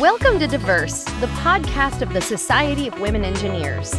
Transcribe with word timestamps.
Welcome 0.00 0.38
to 0.38 0.46
Diverse, 0.46 1.02
the 1.02 1.26
podcast 1.42 2.02
of 2.02 2.12
the 2.12 2.20
Society 2.20 2.86
of 2.86 3.00
Women 3.00 3.24
Engineers. 3.24 3.90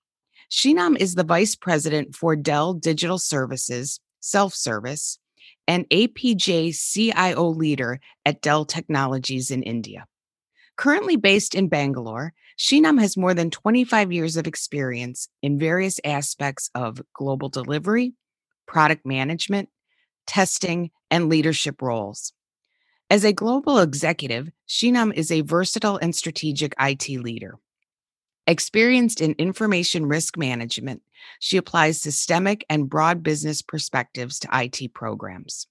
Sheenam 0.52 0.98
is 0.98 1.16
the 1.16 1.24
Vice 1.24 1.56
President 1.56 2.16
for 2.16 2.36
Dell 2.36 2.74
Digital 2.74 3.18
Services, 3.18 4.00
Self 4.20 4.54
Service, 4.54 5.20
and 5.68 5.88
APJ 5.90 6.74
CIO 6.76 7.50
leader 7.50 8.00
at 8.26 8.42
Dell 8.42 8.66
Technologies 8.66 9.52
in 9.52 9.64
India. 9.64 10.06
Currently 10.78 11.18
based 11.18 11.56
in 11.56 11.70
Bangalore, 11.70 12.34
Sheenam 12.58 13.00
has 13.00 13.18
more 13.18 13.34
than 13.34 13.52
25 13.52 14.12
years 14.12 14.38
of 14.38 14.48
experience 14.48 15.28
in 15.42 15.60
various 15.60 16.00
aspects 16.04 16.70
of 16.74 17.02
global 17.14 17.50
delivery, 17.50 18.14
product 18.68 19.06
management, 19.06 19.70
testing, 20.26 20.92
and 21.10 21.30
leadership 21.30 21.82
roles. 21.82 22.34
As 23.10 23.24
a 23.24 23.32
global 23.32 23.80
executive, 23.80 24.52
Sheenam 24.68 25.14
is 25.14 25.32
a 25.32 25.40
versatile 25.40 25.96
and 25.96 26.14
strategic 26.14 26.74
IT 26.78 27.08
leader. 27.08 27.58
Experienced 28.46 29.22
in 29.22 29.34
information 29.38 30.06
risk 30.06 30.38
management, 30.38 31.02
she 31.40 31.56
applies 31.56 32.02
systemic 32.02 32.66
and 32.70 32.90
broad 32.90 33.24
business 33.24 33.62
perspectives 33.62 34.40
to 34.40 34.50
IT 34.52 34.94
programs. 34.94 35.68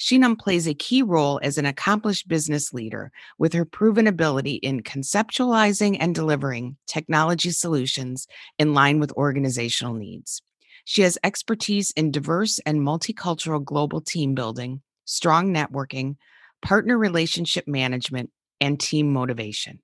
Shinam 0.00 0.36
plays 0.36 0.66
a 0.66 0.74
key 0.74 1.02
role 1.02 1.38
as 1.44 1.58
an 1.58 1.66
accomplished 1.66 2.26
business 2.26 2.72
leader 2.72 3.12
with 3.38 3.52
her 3.52 3.64
proven 3.64 4.08
ability 4.08 4.54
in 4.54 4.82
conceptualizing 4.82 5.96
and 6.00 6.12
delivering 6.12 6.76
technology 6.88 7.52
solutions 7.52 8.26
in 8.58 8.74
line 8.74 8.98
with 8.98 9.12
organizational 9.12 9.94
needs. 9.94 10.42
She 10.84 11.02
has 11.02 11.18
expertise 11.22 11.92
in 11.92 12.10
diverse 12.10 12.58
and 12.66 12.80
multicultural 12.80 13.64
global 13.64 14.00
team 14.00 14.34
building, 14.34 14.82
strong 15.04 15.54
networking, 15.54 16.16
partner 16.64 16.98
relationship 16.98 17.68
management, 17.68 18.30
and 18.60 18.80
team 18.80 19.12
motivation. 19.12 19.80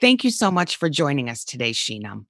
Thank 0.00 0.24
you 0.24 0.30
so 0.30 0.50
much 0.50 0.76
for 0.76 0.88
joining 0.88 1.28
us 1.28 1.44
today, 1.44 1.72
Sheenam. 1.72 2.26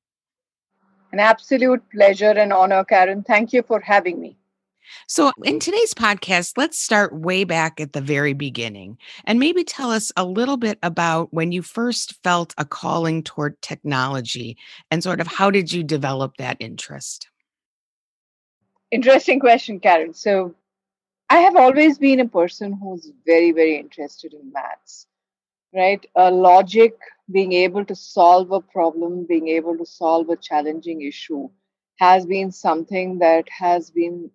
An 1.13 1.21
absolute 1.21 1.83
pleasure 1.91 2.31
and 2.31 2.53
honor, 2.53 2.85
Karen. 2.85 3.23
Thank 3.23 3.53
you 3.53 3.63
for 3.63 3.81
having 3.81 4.21
me. 4.21 4.37
So, 5.07 5.31
in 5.45 5.59
today's 5.61 5.95
podcast, 5.95 6.55
let's 6.57 6.79
start 6.79 7.15
way 7.15 7.45
back 7.45 7.81
at 7.81 7.93
the 7.93 8.01
very 8.01 8.33
beginning 8.33 8.99
and 9.25 9.39
maybe 9.39 9.65
tell 9.65 9.91
us 9.91 10.11
a 10.17 10.25
little 10.25 10.57
bit 10.57 10.79
about 10.83 11.33
when 11.33 11.53
you 11.53 11.63
first 11.63 12.15
felt 12.25 12.53
a 12.59 12.65
calling 12.65 13.23
toward 13.23 13.61
technology 13.63 14.57
and 14.91 15.03
sort 15.03 15.21
of 15.21 15.27
how 15.27 15.51
did 15.51 15.73
you 15.73 15.83
develop 15.83 16.37
that 16.39 16.57
interest? 16.61 17.29
Interesting 18.91 19.41
question, 19.41 19.81
Karen. 19.81 20.13
So, 20.15 20.55
I 21.33 21.39
have 21.39 21.57
always 21.57 21.99
been 21.99 22.21
a 22.21 22.29
person 22.29 22.73
who's 22.75 23.11
very, 23.25 23.53
very 23.53 23.77
interested 23.79 24.35
in 24.35 24.53
maths, 24.53 25.07
right? 25.75 26.05
Uh, 26.17 26.31
logic, 26.31 26.95
being 27.31 27.53
able 27.53 27.85
to 27.87 27.95
solve 27.97 28.53
a 28.53 28.61
problem, 28.61 29.27
being 29.27 29.49
able 29.49 29.79
to 29.79 29.87
solve 29.87 30.29
a 30.31 30.37
challenging 30.37 31.03
issue 31.03 31.49
has 31.99 32.27
been 32.27 32.53
something 32.53 33.19
that 33.21 33.49
has 33.51 33.91
been, 33.91 34.31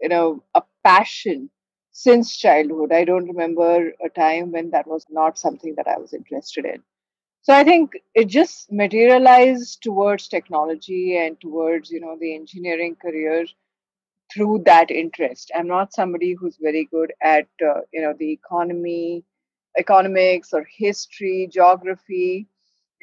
you 0.00 0.08
know, 0.08 0.42
a 0.54 0.62
passion 0.84 1.50
since 1.92 2.36
childhood. 2.36 2.92
I 2.92 3.04
don't 3.04 3.28
remember 3.28 3.92
a 4.04 4.08
time 4.10 4.52
when 4.52 4.70
that 4.70 4.86
was 4.86 5.06
not 5.10 5.38
something 5.38 5.74
that 5.76 5.88
I 5.88 5.98
was 5.98 6.14
interested 6.14 6.64
in. 6.66 6.82
So 7.42 7.54
I 7.54 7.64
think 7.64 7.92
it 8.14 8.26
just 8.26 8.72
materialized 8.72 9.82
towards 9.82 10.28
technology 10.28 11.16
and 11.18 11.40
towards, 11.40 11.90
you 11.90 12.00
know, 12.00 12.16
the 12.20 12.34
engineering 12.36 12.96
career 12.96 13.46
through 14.32 14.62
that 14.66 14.90
interest. 14.90 15.50
I'm 15.54 15.68
not 15.68 15.92
somebody 15.92 16.34
who's 16.34 16.58
very 16.60 16.88
good 16.90 17.12
at 17.22 17.46
uh, 17.62 17.80
you 17.92 18.02
know 18.02 18.14
the 18.18 18.32
economy, 18.32 19.24
economics 19.78 20.52
or 20.52 20.66
history, 20.76 21.48
geography, 21.52 22.48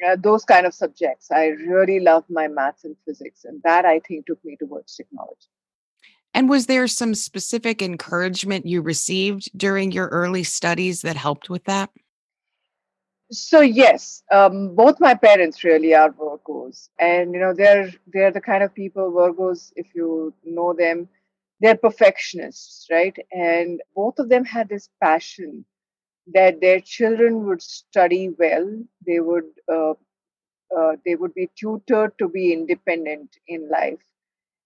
uh, 0.06 0.16
those 0.18 0.44
kind 0.44 0.66
of 0.66 0.74
subjects. 0.74 1.30
I 1.30 1.46
really 1.46 2.00
love 2.00 2.24
my 2.28 2.48
maths 2.48 2.84
and 2.84 2.96
physics, 3.04 3.44
and 3.44 3.62
that 3.62 3.84
I 3.84 4.00
think 4.00 4.26
took 4.26 4.44
me 4.44 4.56
towards 4.58 4.94
technology. 4.96 5.48
And 6.34 6.48
was 6.48 6.66
there 6.66 6.88
some 6.88 7.14
specific 7.14 7.80
encouragement 7.80 8.66
you 8.66 8.82
received 8.82 9.56
during 9.56 9.92
your 9.92 10.08
early 10.08 10.42
studies 10.42 11.02
that 11.02 11.16
helped 11.16 11.48
with 11.48 11.64
that? 11.64 11.90
So 13.30 13.60
yes, 13.60 14.22
um, 14.30 14.74
both 14.74 15.00
my 15.00 15.14
parents 15.14 15.64
really 15.64 15.94
are 15.94 16.10
Virgos, 16.10 16.88
and 16.98 17.32
you 17.32 17.40
know 17.40 17.54
they're 17.54 17.90
they're 18.12 18.30
the 18.30 18.40
kind 18.40 18.62
of 18.62 18.74
people 18.74 19.10
Virgos. 19.12 19.72
If 19.76 19.86
you 19.94 20.34
know 20.44 20.74
them, 20.74 21.08
they're 21.60 21.76
perfectionists, 21.76 22.86
right? 22.90 23.16
And 23.32 23.80
both 23.94 24.18
of 24.18 24.28
them 24.28 24.44
had 24.44 24.68
this 24.68 24.88
passion 25.02 25.64
that 26.34 26.60
their 26.60 26.80
children 26.80 27.46
would 27.46 27.62
study 27.62 28.30
well. 28.38 28.82
They 29.06 29.20
would 29.20 29.50
uh, 29.72 29.94
uh, 30.76 30.96
they 31.04 31.14
would 31.16 31.34
be 31.34 31.50
tutored 31.56 32.18
to 32.18 32.28
be 32.28 32.52
independent 32.52 33.36
in 33.48 33.68
life 33.70 34.02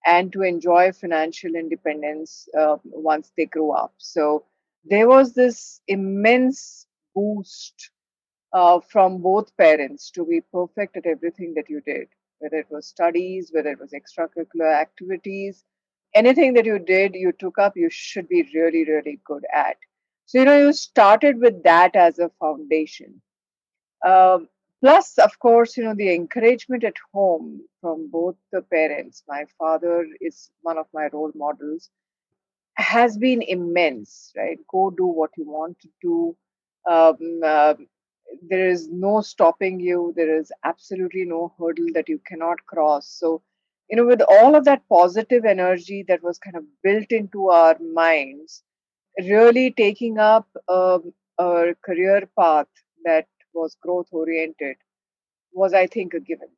and 0.06 0.32
to 0.32 0.42
enjoy 0.42 0.92
financial 0.92 1.54
independence 1.54 2.48
uh, 2.58 2.76
once 2.84 3.32
they 3.36 3.46
grow 3.46 3.72
up. 3.72 3.94
So 3.98 4.44
there 4.84 5.08
was 5.08 5.34
this 5.34 5.80
immense 5.88 6.86
boost 7.14 7.90
uh, 8.52 8.80
from 8.80 9.22
both 9.22 9.56
parents 9.56 10.10
to 10.12 10.24
be 10.24 10.40
perfect 10.52 10.96
at 10.96 11.06
everything 11.06 11.54
that 11.54 11.68
you 11.68 11.80
did, 11.82 12.08
whether 12.38 12.56
it 12.58 12.66
was 12.70 12.86
studies, 12.86 13.50
whether 13.52 13.70
it 13.70 13.80
was 13.80 13.92
extracurricular 13.92 14.72
activities, 14.80 15.64
anything 16.18 16.54
that 16.54 16.66
you 16.66 16.78
did, 16.78 17.14
you 17.14 17.32
took 17.32 17.58
up, 17.58 17.76
you 17.76 17.90
should 17.90 18.28
be 18.28 18.48
really, 18.54 18.84
really 18.84 19.20
good 19.24 19.44
at. 19.54 19.76
So, 20.26 20.38
you 20.38 20.44
know, 20.44 20.58
you 20.58 20.72
started 20.72 21.40
with 21.40 21.62
that 21.64 21.96
as 21.96 22.18
a 22.18 22.30
foundation. 22.40 23.22
Um, 24.06 24.48
plus, 24.82 25.18
of 25.18 25.38
course, 25.38 25.76
you 25.76 25.84
know, 25.84 25.94
the 25.94 26.14
encouragement 26.14 26.84
at 26.84 26.96
home 27.12 27.62
from 27.80 28.10
both 28.10 28.36
the 28.52 28.62
parents. 28.62 29.24
My 29.28 29.44
father 29.58 30.06
is 30.20 30.50
one 30.62 30.78
of 30.78 30.86
my 30.94 31.08
role 31.12 31.32
models, 31.34 31.90
has 32.76 33.16
been 33.18 33.42
immense, 33.42 34.32
right? 34.36 34.58
Go 34.70 34.90
do 34.90 35.06
what 35.06 35.30
you 35.36 35.50
want 35.50 35.78
to 35.80 35.88
do. 36.02 36.36
Um, 36.90 37.40
uh, 37.44 37.74
there 38.48 38.68
is 38.68 38.88
no 38.88 39.20
stopping 39.20 39.80
you. 39.80 40.12
There 40.16 40.38
is 40.38 40.52
absolutely 40.64 41.24
no 41.24 41.54
hurdle 41.58 41.88
that 41.94 42.08
you 42.08 42.20
cannot 42.26 42.58
cross. 42.66 43.08
So, 43.08 43.42
you 43.88 43.96
know, 43.96 44.06
with 44.06 44.22
all 44.28 44.54
of 44.54 44.64
that 44.64 44.82
positive 44.88 45.44
energy 45.44 46.04
that 46.08 46.22
was 46.22 46.38
kind 46.38 46.56
of 46.56 46.64
built 46.82 47.10
into 47.10 47.48
our 47.48 47.76
minds, 47.94 48.62
really 49.18 49.70
taking 49.70 50.18
up 50.18 50.46
a, 50.68 51.00
a 51.38 51.74
career 51.82 52.28
path 52.38 52.66
that 53.04 53.26
was 53.54 53.76
growth 53.80 54.08
oriented 54.12 54.76
was, 55.52 55.72
I 55.72 55.86
think, 55.86 56.14
a 56.14 56.20
given. 56.20 56.48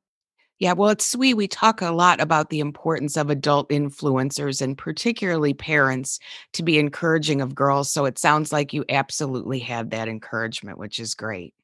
Yeah, 0.59 0.75
well, 0.75 0.91
at 0.91 1.01
SWE. 1.01 1.33
We 1.33 1.49
talk 1.49 1.81
a 1.81 1.91
lot 1.91 2.21
about 2.21 2.51
the 2.51 2.61
importance 2.61 3.17
of 3.17 3.31
adult 3.31 3.71
influencers 3.71 4.61
and 4.61 4.77
particularly 4.77 5.55
parents 5.55 6.21
to 6.53 6.63
be 6.63 6.79
encouraging 6.79 7.41
of 7.41 7.55
girls. 7.55 7.91
So 7.91 8.05
it 8.05 8.19
sounds 8.19 8.53
like 8.53 8.75
you 8.75 8.85
absolutely 8.91 9.59
had 9.61 9.91
that 9.93 10.07
encouragement, 10.07 10.77
which 10.77 11.01
is 11.01 11.15
great. 11.15 11.55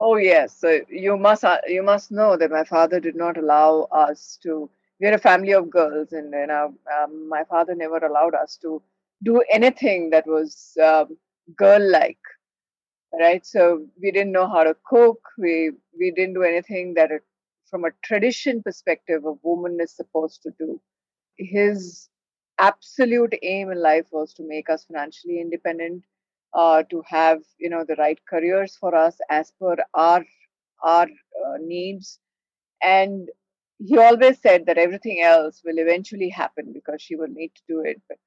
Oh 0.00 0.14
yes, 0.16 0.56
so 0.56 0.80
you 0.88 1.16
must 1.16 1.42
uh, 1.42 1.58
you 1.66 1.82
must 1.82 2.12
know 2.12 2.36
that 2.36 2.52
my 2.52 2.62
father 2.62 3.00
did 3.00 3.16
not 3.16 3.36
allow 3.36 3.88
us 3.90 4.38
to 4.44 4.70
we're 5.00 5.14
a 5.14 5.18
family 5.18 5.52
of 5.52 5.70
girls 5.70 6.12
and 6.12 6.32
you 6.32 6.46
know 6.46 6.74
um, 6.96 7.28
my 7.28 7.44
father 7.44 7.74
never 7.74 7.98
allowed 7.98 8.34
us 8.34 8.56
to 8.62 8.82
do 9.24 9.42
anything 9.52 10.10
that 10.10 10.26
was 10.26 10.76
um, 10.82 11.16
girl 11.56 11.82
like 11.90 12.18
right? 13.20 13.44
So 13.46 13.86
we 14.02 14.10
didn't 14.10 14.32
know 14.32 14.48
how 14.48 14.64
to 14.64 14.76
cook. 14.86 15.20
We 15.38 15.72
we 15.98 16.10
didn't 16.10 16.34
do 16.34 16.42
anything 16.42 16.94
that 16.94 17.10
it, 17.10 17.22
from 17.70 17.84
a 17.84 17.90
tradition 18.04 18.62
perspective 18.62 19.24
a 19.24 19.32
woman 19.42 19.78
is 19.80 19.92
supposed 19.94 20.42
to 20.42 20.50
do. 20.58 20.80
His 21.38 22.08
absolute 22.58 23.34
aim 23.42 23.70
in 23.70 23.82
life 23.82 24.06
was 24.12 24.34
to 24.34 24.42
make 24.46 24.70
us 24.70 24.84
financially 24.84 25.40
independent 25.40 26.04
uh, 26.54 26.82
to 26.90 27.02
have 27.06 27.40
you 27.58 27.70
know 27.70 27.84
the 27.86 27.96
right 27.96 28.18
careers 28.28 28.76
for 28.76 28.94
us 28.94 29.18
as 29.30 29.52
per 29.60 29.76
our 29.94 30.24
our 30.82 31.04
uh, 31.06 31.56
needs. 31.60 32.18
And 32.82 33.28
he 33.78 33.98
always 33.98 34.40
said 34.40 34.66
that 34.66 34.78
everything 34.78 35.20
else 35.20 35.62
will 35.64 35.78
eventually 35.78 36.28
happen 36.28 36.72
because 36.72 37.00
she 37.00 37.16
will 37.16 37.28
need 37.28 37.52
to 37.54 37.62
do 37.68 37.80
it 37.80 38.00
but 38.08 38.18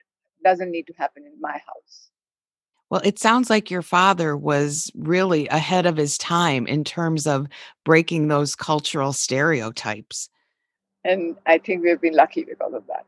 doesn't 0.43 0.71
need 0.71 0.87
to 0.87 0.93
happen 0.97 1.23
in 1.25 1.39
my 1.39 1.59
house 1.67 2.11
well, 2.91 3.01
it 3.05 3.19
sounds 3.19 3.49
like 3.49 3.71
your 3.71 3.81
father 3.81 4.35
was 4.35 4.91
really 4.95 5.47
ahead 5.47 5.85
of 5.85 5.95
his 5.95 6.17
time 6.17 6.67
in 6.67 6.83
terms 6.83 7.25
of 7.25 7.47
breaking 7.85 8.27
those 8.27 8.53
cultural 8.53 9.13
stereotypes. 9.13 10.27
And 11.05 11.37
I 11.45 11.57
think 11.57 11.83
we've 11.83 12.01
been 12.01 12.15
lucky 12.17 12.43
because 12.43 12.73
of 12.73 12.85
that. 12.87 13.05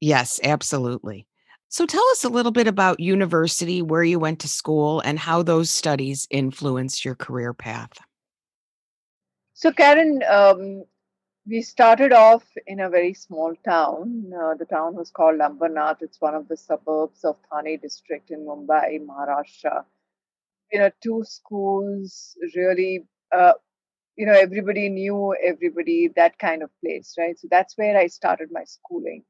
Yes, 0.00 0.38
absolutely. 0.44 1.26
So 1.68 1.86
tell 1.86 2.04
us 2.12 2.22
a 2.22 2.28
little 2.28 2.52
bit 2.52 2.68
about 2.68 3.00
university, 3.00 3.82
where 3.82 4.04
you 4.04 4.20
went 4.20 4.38
to 4.40 4.48
school, 4.48 5.00
and 5.00 5.18
how 5.18 5.42
those 5.42 5.70
studies 5.70 6.28
influenced 6.30 7.04
your 7.04 7.16
career 7.16 7.52
path. 7.52 7.98
So, 9.54 9.72
Karen, 9.72 10.22
um, 10.30 10.84
we 11.48 11.62
started 11.62 12.12
off 12.12 12.44
in 12.66 12.80
a 12.80 12.90
very 12.90 13.14
small 13.14 13.54
town. 13.64 14.32
Uh, 14.34 14.54
the 14.54 14.64
town 14.64 14.96
was 14.96 15.10
called 15.10 15.38
Ambernath. 15.40 16.02
It's 16.02 16.20
one 16.20 16.34
of 16.34 16.48
the 16.48 16.56
suburbs 16.56 17.24
of 17.24 17.36
Thane 17.52 17.78
district 17.80 18.30
in 18.30 18.40
Mumbai, 18.40 19.00
Maharashtra. 19.06 19.84
You 20.72 20.80
know, 20.80 20.90
two 21.02 21.22
schools 21.24 22.36
really, 22.56 23.06
uh, 23.32 23.52
you 24.16 24.26
know, 24.26 24.32
everybody 24.32 24.88
knew 24.88 25.36
everybody, 25.42 26.08
that 26.16 26.38
kind 26.38 26.62
of 26.64 26.70
place, 26.84 27.14
right? 27.16 27.38
So 27.38 27.46
that's 27.50 27.78
where 27.78 27.96
I 27.96 28.08
started 28.08 28.48
my 28.50 28.64
schooling. 28.64 29.22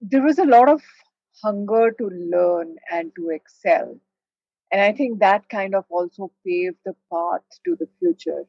There 0.00 0.22
was 0.22 0.38
a 0.38 0.44
lot 0.44 0.68
of 0.70 0.82
hunger 1.44 1.90
to 1.92 2.08
learn 2.08 2.76
and 2.90 3.12
to 3.16 3.30
excel. 3.30 3.98
And 4.72 4.80
I 4.80 4.92
think 4.92 5.20
that 5.20 5.48
kind 5.50 5.74
of 5.74 5.84
also 5.90 6.32
paved 6.46 6.78
the 6.86 6.94
path 7.12 7.42
to 7.66 7.76
the 7.78 7.88
future 7.98 8.46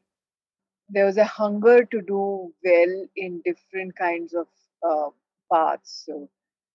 there 0.88 1.06
was 1.06 1.16
a 1.16 1.24
hunger 1.24 1.84
to 1.84 2.00
do 2.02 2.52
well 2.64 3.06
in 3.16 3.42
different 3.44 3.96
kinds 3.96 4.34
of 4.34 4.46
uh, 4.88 5.10
paths. 5.52 6.04
So 6.06 6.28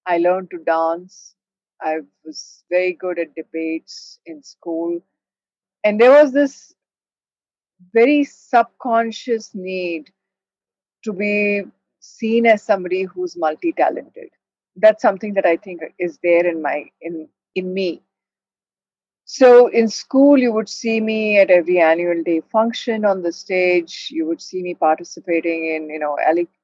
I 0.06 0.18
learned 0.18 0.52
to 0.52 0.60
dance. 0.60 1.36
I 1.82 2.00
was 2.26 2.64
very 2.70 2.94
good 2.94 3.20
at 3.20 3.36
debates 3.36 4.20
in 4.26 4.44
school. 4.44 5.00
And 5.84 6.00
there 6.00 6.12
was 6.12 6.32
this 6.34 6.74
very 7.94 8.24
subconscious 8.24 9.56
need 9.56 10.12
to 11.04 11.14
be 11.14 11.64
seen 12.00 12.46
as 12.46 12.64
somebody 12.64 13.04
who's 13.04 13.38
multi-talented. 13.38 14.30
That's 14.76 15.02
something 15.02 15.34
that 15.36 15.46
I 15.46 15.58
think 15.58 15.82
is 15.98 16.20
there 16.24 16.46
in 16.46 16.62
my 16.62 16.86
in 17.02 17.28
in 17.56 17.74
me 17.74 18.02
so 19.31 19.68
in 19.68 19.88
school, 19.88 20.40
you 20.40 20.52
would 20.54 20.68
see 20.68 21.00
me 21.00 21.38
at 21.38 21.52
every 21.52 21.80
annual 21.80 22.24
day 22.24 22.42
function 22.52 23.06
on 23.06 23.22
the 23.22 23.31
stage. 23.31 24.08
You 24.10 24.26
would 24.26 24.42
see 24.42 24.64
me 24.64 24.74
participating 24.74 25.68
in, 25.68 25.88
you 25.88 26.00
know, 26.00 26.18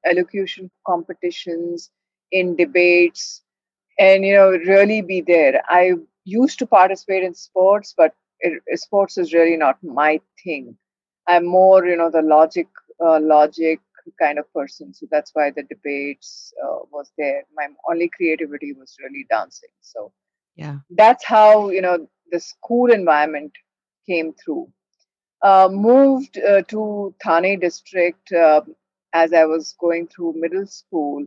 elocution 0.04 0.72
competitions, 0.88 1.92
in 2.32 2.56
debates, 2.56 3.44
and 4.00 4.26
you 4.26 4.34
know, 4.34 4.50
really 4.50 5.04
be 5.04 5.22
there. 5.22 5.62
I 5.70 5.92
used 6.24 6.58
to 6.58 6.66
participate 6.66 7.24
in 7.24 7.36
sports, 7.36 7.94
but 7.96 8.16
it, 8.40 8.60
sports 8.80 9.20
is 9.20 9.32
really 9.32 9.58
not 9.58 9.78
my 9.84 10.20
thing. 10.44 10.76
I'm 11.28 11.46
more, 11.46 11.86
you 11.86 11.96
know, 11.96 12.10
the 12.10 12.24
logic, 12.24 12.68
uh, 13.00 13.20
logic 13.20 13.80
kind 14.20 14.40
of 14.40 14.52
person. 14.54 14.92
So 14.92 15.06
that's 15.12 15.30
why 15.36 15.52
the 15.52 15.64
debates 15.64 16.52
uh, 16.66 16.80
was 16.92 17.12
there. 17.16 17.44
My 17.56 17.68
only 17.92 18.10
creativity 18.10 18.74
was 18.74 18.96
really 19.04 19.28
dancing. 19.30 19.70
So 19.82 20.12
yeah, 20.56 20.78
that's 20.90 21.24
how 21.24 21.70
you 21.70 21.82
know 21.82 22.08
the 22.32 22.40
school 22.40 22.92
environment 22.92 23.52
came 24.08 24.34
through. 24.34 24.72
Uh, 25.42 25.70
moved 25.72 26.38
uh, 26.40 26.62
to 26.64 27.14
Thane 27.24 27.60
district 27.60 28.32
uh, 28.32 28.62
as 29.14 29.34
I 29.34 29.46
was 29.46 29.76
going 29.80 30.08
through 30.08 30.34
middle 30.38 30.66
school. 30.68 31.26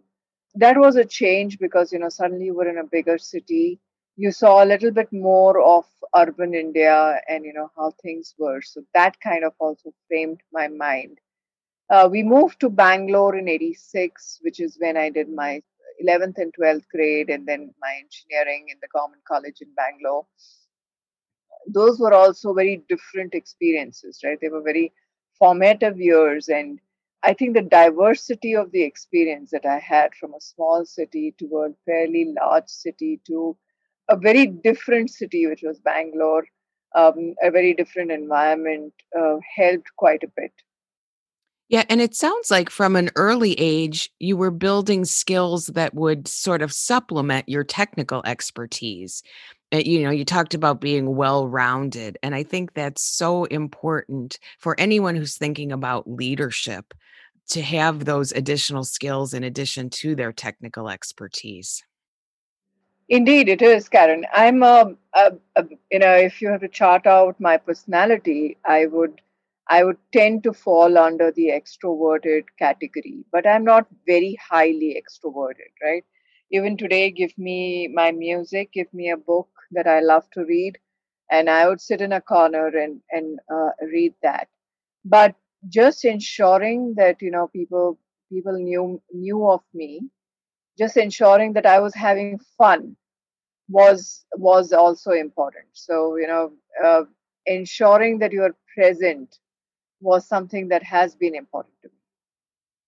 That 0.54 0.76
was 0.78 0.96
a 0.96 1.04
change 1.04 1.58
because 1.58 1.92
you 1.92 1.98
know 1.98 2.08
suddenly 2.08 2.46
you 2.46 2.54
were 2.54 2.68
in 2.68 2.78
a 2.78 2.84
bigger 2.84 3.18
city. 3.18 3.80
You 4.16 4.32
saw 4.32 4.62
a 4.62 4.66
little 4.72 4.90
bit 4.90 5.12
more 5.12 5.60
of 5.62 5.84
urban 6.16 6.54
India 6.54 7.20
and 7.28 7.44
you 7.44 7.52
know 7.52 7.70
how 7.76 7.92
things 8.02 8.34
were. 8.38 8.60
So 8.62 8.82
that 8.94 9.20
kind 9.20 9.44
of 9.44 9.54
also 9.60 9.92
framed 10.08 10.40
my 10.52 10.68
mind. 10.68 11.18
Uh, 11.90 12.08
we 12.10 12.22
moved 12.22 12.60
to 12.60 12.70
Bangalore 12.70 13.36
in 13.36 13.48
'86, 13.48 14.38
which 14.42 14.60
is 14.60 14.76
when 14.80 14.96
I 14.96 15.10
did 15.10 15.28
my 15.30 15.62
11th 16.00 16.38
and 16.38 16.52
12th 16.54 16.88
grade, 16.90 17.30
and 17.30 17.46
then 17.46 17.74
my 17.80 17.94
engineering 18.02 18.66
in 18.70 18.78
the 18.82 18.88
Common 18.88 19.20
College 19.26 19.60
in 19.60 19.72
Bangalore 19.74 20.26
those 21.66 21.98
were 21.98 22.14
also 22.14 22.52
very 22.52 22.82
different 22.88 23.34
experiences, 23.34 24.20
right? 24.24 24.38
They 24.40 24.48
were 24.48 24.62
very 24.62 24.92
formative 25.38 26.00
years. 26.00 26.48
And 26.48 26.80
I 27.22 27.34
think 27.34 27.54
the 27.54 27.62
diversity 27.62 28.54
of 28.54 28.70
the 28.72 28.82
experience 28.82 29.50
that 29.50 29.66
I 29.66 29.78
had 29.78 30.14
from 30.14 30.34
a 30.34 30.40
small 30.40 30.84
city 30.84 31.34
to 31.38 31.46
a 31.58 31.74
fairly 31.84 32.34
large 32.40 32.68
city 32.68 33.20
to 33.26 33.56
a 34.08 34.16
very 34.16 34.46
different 34.46 35.10
city, 35.10 35.46
which 35.46 35.62
was 35.62 35.78
Bangalore, 35.80 36.44
um, 36.94 37.34
a 37.42 37.50
very 37.50 37.74
different 37.74 38.10
environment, 38.10 38.92
uh, 39.18 39.36
helped 39.56 39.88
quite 39.96 40.22
a 40.22 40.32
bit. 40.36 40.52
Yeah, 41.68 41.84
and 41.90 42.00
it 42.00 42.14
sounds 42.14 42.50
like 42.50 42.70
from 42.70 42.96
an 42.96 43.10
early 43.14 43.52
age, 43.58 44.10
you 44.18 44.38
were 44.38 44.50
building 44.50 45.04
skills 45.04 45.66
that 45.66 45.92
would 45.92 46.26
sort 46.26 46.62
of 46.62 46.72
supplement 46.72 47.46
your 47.46 47.62
technical 47.62 48.22
expertise. 48.24 49.22
Uh, 49.72 49.78
you 49.78 50.02
know, 50.02 50.10
you 50.10 50.24
talked 50.24 50.54
about 50.54 50.80
being 50.80 51.14
well 51.14 51.46
rounded. 51.46 52.18
And 52.22 52.34
I 52.34 52.42
think 52.42 52.72
that's 52.72 53.02
so 53.02 53.44
important 53.44 54.38
for 54.58 54.78
anyone 54.80 55.14
who's 55.14 55.36
thinking 55.36 55.72
about 55.72 56.10
leadership 56.10 56.94
to 57.50 57.62
have 57.62 58.04
those 58.04 58.32
additional 58.32 58.84
skills 58.84 59.34
in 59.34 59.44
addition 59.44 59.90
to 59.90 60.14
their 60.14 60.32
technical 60.32 60.88
expertise. 60.88 61.82
Indeed, 63.08 63.48
it 63.48 63.62
is, 63.62 63.88
Karen. 63.88 64.26
I'm, 64.34 64.62
a, 64.62 64.94
a, 65.14 65.32
a, 65.56 65.64
you 65.90 65.98
know, 65.98 66.14
if 66.14 66.42
you 66.42 66.48
have 66.48 66.60
to 66.60 66.68
chart 66.68 67.06
out 67.06 67.40
my 67.40 67.56
personality, 67.56 68.58
I 68.64 68.86
would 68.86 69.20
I 69.70 69.84
would 69.84 69.98
tend 70.12 70.44
to 70.44 70.54
fall 70.54 70.96
under 70.96 71.30
the 71.30 71.48
extroverted 71.48 72.44
category, 72.58 73.24
but 73.30 73.46
I'm 73.46 73.64
not 73.64 73.86
very 74.06 74.38
highly 74.50 75.00
extroverted, 75.00 75.72
right? 75.82 76.04
Even 76.50 76.78
today, 76.78 77.10
give 77.10 77.36
me 77.36 77.86
my 77.88 78.10
music, 78.12 78.72
give 78.72 78.92
me 78.94 79.10
a 79.10 79.16
book 79.18 79.48
that 79.72 79.86
I 79.86 80.00
love 80.00 80.28
to 80.32 80.44
read, 80.44 80.78
and 81.30 81.50
I 81.50 81.68
would 81.68 81.80
sit 81.80 82.00
in 82.00 82.12
a 82.12 82.20
corner 82.20 82.68
and 82.68 83.00
and 83.10 83.38
uh, 83.52 83.70
read 83.82 84.14
that. 84.22 84.48
But 85.04 85.34
just 85.68 86.04
ensuring 86.04 86.94
that 86.96 87.20
you 87.22 87.30
know 87.30 87.48
people 87.48 87.98
people 88.32 88.52
knew 88.58 89.02
knew 89.12 89.48
of 89.48 89.62
me, 89.74 90.02
just 90.78 90.96
ensuring 90.96 91.54
that 91.54 91.66
I 91.66 91.80
was 91.80 91.94
having 91.94 92.38
fun 92.56 92.96
was 93.68 94.24
was 94.34 94.72
also 94.72 95.12
important. 95.12 95.66
So 95.72 96.16
you 96.16 96.26
know, 96.26 96.52
uh, 96.84 97.02
ensuring 97.46 98.18
that 98.20 98.32
you 98.32 98.42
are 98.42 98.56
present 98.74 99.38
was 100.00 100.26
something 100.26 100.68
that 100.68 100.82
has 100.82 101.14
been 101.14 101.34
important 101.34 101.74
to 101.82 101.88
me. 101.88 101.97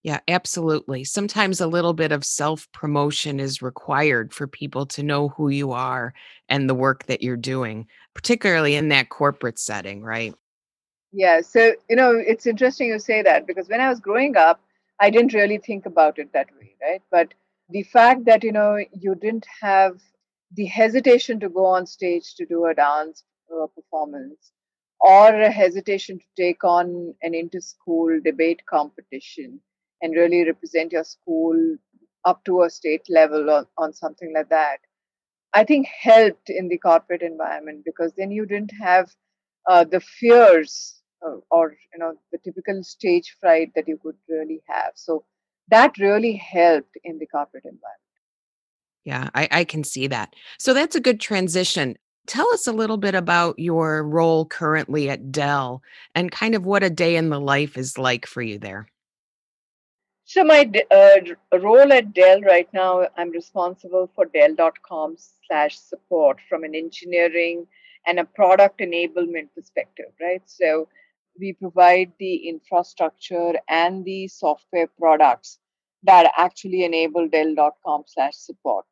Yeah, 0.02 0.20
absolutely. 0.28 1.04
Sometimes 1.04 1.60
a 1.60 1.66
little 1.66 1.92
bit 1.92 2.10
of 2.10 2.24
self 2.24 2.70
promotion 2.72 3.38
is 3.38 3.60
required 3.60 4.32
for 4.32 4.46
people 4.46 4.86
to 4.86 5.02
know 5.02 5.28
who 5.28 5.50
you 5.50 5.72
are 5.72 6.14
and 6.48 6.68
the 6.68 6.74
work 6.74 7.04
that 7.06 7.22
you're 7.22 7.36
doing, 7.36 7.86
particularly 8.14 8.76
in 8.76 8.88
that 8.88 9.10
corporate 9.10 9.58
setting, 9.58 10.02
right? 10.02 10.34
Yeah. 11.12 11.42
So, 11.42 11.74
you 11.90 11.96
know, 11.96 12.12
it's 12.14 12.46
interesting 12.46 12.88
you 12.88 12.98
say 12.98 13.20
that 13.22 13.46
because 13.46 13.68
when 13.68 13.80
I 13.80 13.90
was 13.90 14.00
growing 14.00 14.36
up, 14.36 14.62
I 15.00 15.10
didn't 15.10 15.34
really 15.34 15.58
think 15.58 15.84
about 15.84 16.18
it 16.18 16.32
that 16.32 16.48
way, 16.58 16.74
right? 16.80 17.02
But 17.10 17.34
the 17.68 17.82
fact 17.82 18.24
that, 18.24 18.42
you 18.42 18.52
know, 18.52 18.78
you 18.92 19.14
didn't 19.14 19.46
have 19.60 20.00
the 20.54 20.66
hesitation 20.66 21.40
to 21.40 21.48
go 21.48 21.66
on 21.66 21.86
stage 21.86 22.34
to 22.36 22.46
do 22.46 22.64
a 22.66 22.74
dance 22.74 23.24
uh, 23.52 23.66
performance 23.66 24.52
or 25.00 25.28
a 25.34 25.50
hesitation 25.50 26.18
to 26.18 26.24
take 26.36 26.64
on 26.64 27.14
an 27.22 27.34
inter 27.34 27.60
school 27.60 28.18
debate 28.24 28.62
competition 28.66 29.60
and 30.02 30.14
really 30.14 30.44
represent 30.44 30.92
your 30.92 31.04
school 31.04 31.76
up 32.24 32.44
to 32.44 32.62
a 32.62 32.70
state 32.70 33.06
level 33.08 33.50
on, 33.50 33.66
on 33.78 33.92
something 33.92 34.32
like 34.34 34.48
that 34.48 34.78
i 35.54 35.64
think 35.64 35.86
helped 35.86 36.50
in 36.50 36.68
the 36.68 36.78
corporate 36.78 37.22
environment 37.22 37.84
because 37.84 38.12
then 38.16 38.30
you 38.30 38.46
didn't 38.46 38.72
have 38.80 39.10
uh, 39.68 39.84
the 39.84 40.00
fears 40.00 41.02
uh, 41.26 41.36
or 41.50 41.76
you 41.92 41.98
know 41.98 42.14
the 42.32 42.38
typical 42.38 42.82
stage 42.82 43.36
fright 43.40 43.70
that 43.74 43.88
you 43.88 43.98
could 44.02 44.16
really 44.28 44.62
have 44.66 44.92
so 44.94 45.24
that 45.68 45.96
really 45.98 46.34
helped 46.36 46.96
in 47.04 47.18
the 47.18 47.26
corporate 47.26 47.64
environment 47.64 48.10
Yeah, 49.04 49.30
I, 49.34 49.48
I 49.50 49.64
can 49.64 49.84
see 49.84 50.06
that. 50.08 50.34
So 50.58 50.74
that's 50.74 50.96
a 50.96 51.00
good 51.00 51.20
transition. 51.20 51.96
Tell 52.26 52.48
us 52.52 52.66
a 52.66 52.72
little 52.72 52.96
bit 52.98 53.14
about 53.14 53.58
your 53.58 54.04
role 54.04 54.44
currently 54.44 55.08
at 55.08 55.32
Dell 55.32 55.82
and 56.14 56.30
kind 56.30 56.54
of 56.54 56.64
what 56.64 56.82
a 56.82 56.90
day 56.90 57.16
in 57.16 57.30
the 57.30 57.40
life 57.40 57.76
is 57.76 57.98
like 57.98 58.26
for 58.26 58.42
you 58.42 58.58
there. 58.58 58.86
So 60.32 60.44
my 60.44 60.70
uh, 60.92 61.58
role 61.58 61.92
at 61.92 62.14
Dell 62.14 62.40
right 62.42 62.68
now, 62.72 63.04
I'm 63.16 63.30
responsible 63.30 64.08
for 64.14 64.26
Dell.com 64.26 65.16
slash 65.48 65.76
support 65.76 66.38
from 66.48 66.62
an 66.62 66.72
engineering 66.72 67.66
and 68.06 68.20
a 68.20 68.24
product 68.24 68.78
enablement 68.78 69.48
perspective, 69.56 70.12
right? 70.20 70.42
So 70.46 70.86
we 71.40 71.54
provide 71.54 72.12
the 72.20 72.48
infrastructure 72.48 73.54
and 73.68 74.04
the 74.04 74.28
software 74.28 74.86
products 75.00 75.58
that 76.04 76.30
actually 76.36 76.84
enable 76.84 77.28
Dell.com 77.28 78.04
slash 78.06 78.36
support. 78.36 78.84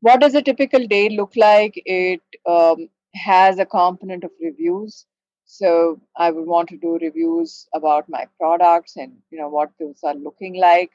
What 0.00 0.22
does 0.22 0.34
a 0.34 0.40
typical 0.40 0.86
day 0.86 1.10
look 1.10 1.34
like? 1.36 1.74
It 1.84 2.22
um, 2.48 2.88
has 3.14 3.58
a 3.58 3.66
component 3.66 4.24
of 4.24 4.30
reviews. 4.40 5.04
So 5.46 6.00
I 6.16 6.30
would 6.30 6.46
want 6.46 6.68
to 6.70 6.76
do 6.78 6.98
reviews 6.98 7.68
about 7.74 8.08
my 8.08 8.26
products 8.38 8.96
and 8.96 9.12
you 9.30 9.38
know 9.38 9.48
what 9.48 9.70
those 9.78 10.00
are 10.04 10.14
looking 10.14 10.54
like. 10.56 10.90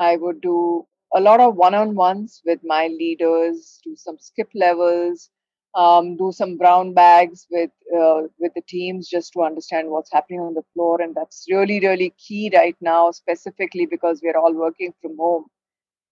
I 0.00 0.16
would 0.16 0.40
do 0.40 0.86
a 1.14 1.20
lot 1.20 1.40
of 1.40 1.56
one-on-ones 1.56 2.42
with 2.46 2.60
my 2.64 2.88
leaders, 2.88 3.80
do 3.84 3.96
some 3.96 4.18
skip 4.18 4.48
levels, 4.54 5.30
um, 5.74 6.16
do 6.16 6.32
some 6.32 6.56
brown 6.56 6.94
bags 6.94 7.46
with 7.50 7.70
uh, 7.96 8.22
with 8.38 8.54
the 8.54 8.62
teams 8.68 9.08
just 9.08 9.32
to 9.34 9.42
understand 9.42 9.90
what's 9.90 10.12
happening 10.12 10.40
on 10.40 10.54
the 10.54 10.64
floor, 10.74 11.00
and 11.02 11.14
that's 11.14 11.46
really 11.50 11.80
really 11.80 12.10
key 12.18 12.50
right 12.54 12.76
now, 12.80 13.10
specifically 13.12 13.86
because 13.86 14.20
we're 14.22 14.38
all 14.38 14.54
working 14.54 14.92
from 15.02 15.16
home. 15.18 15.46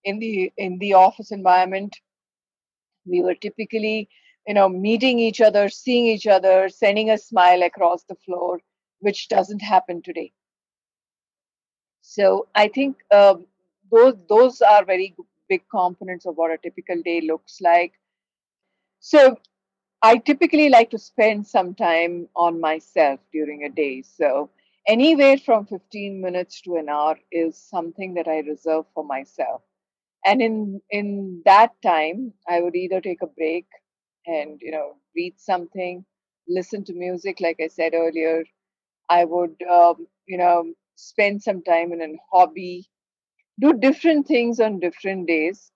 In 0.04 0.18
the 0.20 0.52
in 0.58 0.78
the 0.78 0.94
office 0.94 1.32
environment, 1.32 1.96
we 3.06 3.22
were 3.22 3.34
typically 3.34 4.08
you 4.46 4.54
know 4.54 4.68
meeting 4.68 5.18
each 5.18 5.40
other 5.40 5.68
seeing 5.68 6.06
each 6.06 6.26
other 6.26 6.68
sending 6.68 7.10
a 7.10 7.18
smile 7.18 7.62
across 7.62 8.04
the 8.04 8.16
floor 8.26 8.60
which 9.00 9.28
doesn't 9.28 9.60
happen 9.60 10.02
today. 10.02 10.32
So 12.02 12.48
i 12.54 12.68
think 12.68 12.96
uh, 13.10 13.36
those 13.90 14.14
those 14.28 14.60
are 14.62 14.84
very 14.84 15.14
big 15.48 15.62
components 15.70 16.26
of 16.26 16.36
what 16.36 16.50
a 16.50 16.58
typical 16.58 17.02
day 17.02 17.20
looks 17.20 17.60
like. 17.60 17.92
So 19.00 19.38
i 20.02 20.16
typically 20.18 20.68
like 20.68 20.90
to 20.90 20.98
spend 20.98 21.46
some 21.46 21.74
time 21.74 22.28
on 22.36 22.60
myself 22.60 23.20
during 23.32 23.64
a 23.64 23.70
day. 23.70 24.02
So 24.02 24.50
anywhere 24.86 25.38
from 25.38 25.66
15 25.66 26.20
minutes 26.20 26.60
to 26.62 26.76
an 26.76 26.88
hour 26.88 27.18
is 27.32 27.56
something 27.58 28.14
that 28.14 28.28
i 28.28 28.38
reserve 28.40 28.86
for 28.94 29.04
myself. 29.04 29.62
And 30.26 30.42
in 30.42 30.80
in 30.90 31.42
that 31.44 31.72
time 31.82 32.32
i 32.48 32.60
would 32.60 32.76
either 32.76 33.00
take 33.00 33.22
a 33.22 33.26
break 33.40 33.66
and 34.26 34.60
you 34.62 34.70
know 34.70 34.96
read 35.16 35.34
something 35.38 36.04
listen 36.48 36.84
to 36.84 36.94
music 36.94 37.40
like 37.40 37.58
i 37.62 37.68
said 37.68 37.94
earlier 37.94 38.44
i 39.10 39.24
would 39.24 39.56
um, 39.70 40.06
you 40.26 40.38
know 40.38 40.64
spend 40.96 41.42
some 41.42 41.62
time 41.62 41.92
in 41.92 42.02
a 42.02 42.10
hobby 42.32 42.86
do 43.60 43.72
different 43.74 44.26
things 44.26 44.60
on 44.60 44.80
different 44.80 45.26
days 45.28 45.70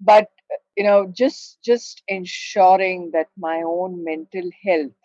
but 0.00 0.28
uh, 0.52 0.56
you 0.76 0.84
know 0.84 1.06
just 1.22 1.58
just 1.64 2.02
ensuring 2.08 3.10
that 3.12 3.28
my 3.38 3.62
own 3.66 4.04
mental 4.04 4.50
health 4.64 4.98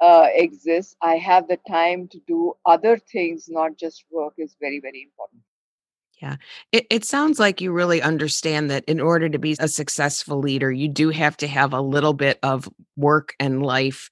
uh, 0.00 0.28
exists 0.34 0.96
i 1.02 1.16
have 1.16 1.48
the 1.48 1.58
time 1.70 2.08
to 2.08 2.20
do 2.26 2.54
other 2.66 2.96
things 3.14 3.48
not 3.48 3.76
just 3.76 4.04
work 4.10 4.34
is 4.38 4.56
very 4.60 4.80
very 4.80 5.02
important 5.02 5.42
Yeah. 6.20 6.36
It 6.72 6.86
it 6.90 7.04
sounds 7.04 7.38
like 7.38 7.60
you 7.60 7.72
really 7.72 8.00
understand 8.00 8.70
that 8.70 8.84
in 8.86 9.00
order 9.00 9.28
to 9.28 9.38
be 9.38 9.56
a 9.58 9.68
successful 9.68 10.38
leader, 10.38 10.72
you 10.72 10.88
do 10.88 11.10
have 11.10 11.36
to 11.38 11.46
have 11.46 11.72
a 11.74 11.80
little 11.80 12.14
bit 12.14 12.38
of 12.42 12.68
work 12.96 13.34
and 13.38 13.62
life. 13.62 14.08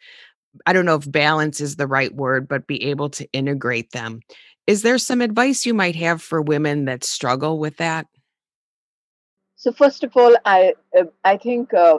I 0.67 0.73
don't 0.73 0.85
know 0.85 0.97
if 0.97 1.11
balance 1.11 1.61
is 1.61 1.77
the 1.77 1.87
right 1.87 2.15
word, 2.15 2.47
but 2.47 2.67
be 2.67 2.85
able 2.85 3.09
to 3.11 3.29
integrate 3.33 3.91
them. 3.93 4.21
Is 4.67 4.83
there 4.83 4.99
some 4.99 5.21
advice 5.21 5.67
you 5.67 5.75
might 5.75 5.97
have 5.97 6.23
for 6.23 6.41
women 6.41 6.85
that 6.85 7.05
struggle 7.05 7.59
with 7.59 7.79
that? 7.79 8.07
so 9.65 9.73
first 9.73 10.05
of 10.05 10.17
all 10.17 10.37
i 10.45 10.75
uh, 10.99 11.05
i 11.25 11.37
think 11.45 11.73
uh, 11.73 11.99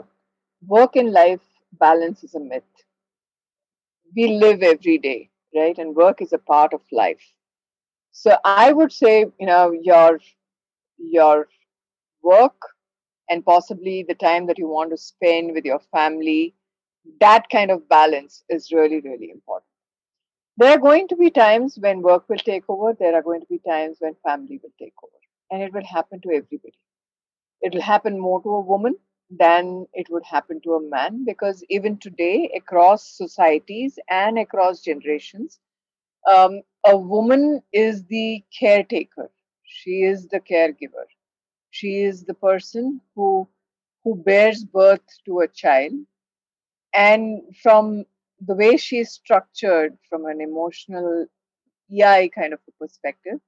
work 0.74 0.96
and 0.96 1.12
life 1.12 1.46
balance 1.84 2.22
is 2.26 2.34
a 2.34 2.40
myth 2.40 2.84
we 4.18 4.26
live 4.42 4.62
every 4.62 4.98
day 5.06 5.28
right 5.54 5.78
and 5.84 5.96
work 6.02 6.22
is 6.26 6.32
a 6.32 6.42
part 6.52 6.72
of 6.72 6.92
life 6.92 7.26
so 8.22 8.36
i 8.44 8.72
would 8.72 8.92
say 8.92 9.14
you 9.40 9.46
know 9.46 9.72
your 9.90 10.18
your 10.98 11.48
work 12.22 12.68
and 13.30 13.44
possibly 13.44 14.02
the 14.02 14.14
time 14.14 14.46
that 14.46 14.58
you 14.58 14.68
want 14.68 14.90
to 14.90 14.96
spend 14.96 15.52
with 15.52 15.64
your 15.64 15.80
family 15.96 16.54
that 17.20 17.48
kind 17.50 17.70
of 17.70 17.88
balance 17.88 18.42
is 18.48 18.72
really 18.72 19.00
really 19.00 19.30
important. 19.30 19.64
There 20.58 20.70
are 20.70 20.78
going 20.78 21.08
to 21.08 21.16
be 21.16 21.30
times 21.30 21.76
when 21.78 22.02
work 22.02 22.28
will 22.28 22.38
take 22.38 22.64
over 22.68 22.94
there 22.98 23.14
are 23.14 23.22
going 23.22 23.40
to 23.40 23.46
be 23.46 23.58
times 23.58 23.98
when 24.00 24.14
family 24.26 24.60
will 24.62 24.72
take 24.78 24.94
over 25.04 25.20
and 25.50 25.62
it 25.62 25.72
will 25.72 25.84
happen 25.84 26.20
to 26.22 26.30
everybody. 26.30 26.78
It 27.60 27.74
will 27.74 27.82
happen 27.82 28.18
more 28.18 28.42
to 28.42 28.48
a 28.48 28.60
woman 28.60 28.96
than 29.30 29.86
it 29.92 30.08
would 30.10 30.24
happen 30.24 30.60
to 30.62 30.74
a 30.74 30.88
man 30.88 31.24
because 31.24 31.64
even 31.68 31.98
today 31.98 32.50
across 32.56 33.08
societies 33.16 33.98
and 34.08 34.38
across 34.38 34.80
generations 34.80 35.58
um, 36.30 36.62
a 36.86 36.96
woman 36.96 37.62
is 37.72 38.04
the 38.06 38.44
caretaker. 38.58 39.30
She 39.64 40.02
is 40.02 40.28
the 40.28 40.40
caregiver. 40.40 41.06
She 41.70 42.02
is 42.02 42.24
the 42.24 42.34
person 42.34 43.00
who 43.14 43.48
who 44.04 44.16
bears 44.16 44.64
birth 44.64 45.06
to 45.26 45.40
a 45.40 45.48
child. 45.48 45.92
And 46.94 47.42
from 47.62 48.04
the 48.40 48.54
way 48.54 48.76
she 48.76 48.98
is 48.98 49.12
structured 49.12 49.98
from 50.08 50.26
an 50.26 50.40
emotional 50.40 51.26
ei 51.90 52.28
kind 52.30 52.52
of 52.54 52.60
a 52.68 52.72
perspective 52.72 53.40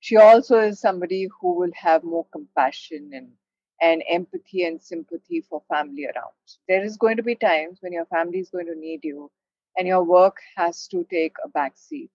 she 0.00 0.16
also 0.16 0.58
is 0.60 0.80
somebody 0.80 1.28
who 1.40 1.54
will 1.54 1.72
have 1.74 2.04
more 2.04 2.26
compassion 2.32 3.10
and 3.14 3.32
and 3.80 4.02
empathy 4.08 4.64
and 4.64 4.80
sympathy 4.82 5.40
for 5.42 5.62
family 5.68 6.06
around. 6.06 6.34
There 6.68 6.84
is 6.84 6.96
going 6.96 7.16
to 7.16 7.22
be 7.22 7.34
times 7.36 7.78
when 7.80 7.92
your 7.92 8.06
family 8.06 8.38
is 8.40 8.50
going 8.50 8.66
to 8.66 8.74
need 8.78 9.04
you 9.04 9.30
and 9.76 9.86
your 9.88 10.04
work 10.04 10.38
has 10.56 10.86
to 10.88 11.04
take 11.10 11.34
a 11.44 11.48
back 11.48 11.76
seat 11.76 12.10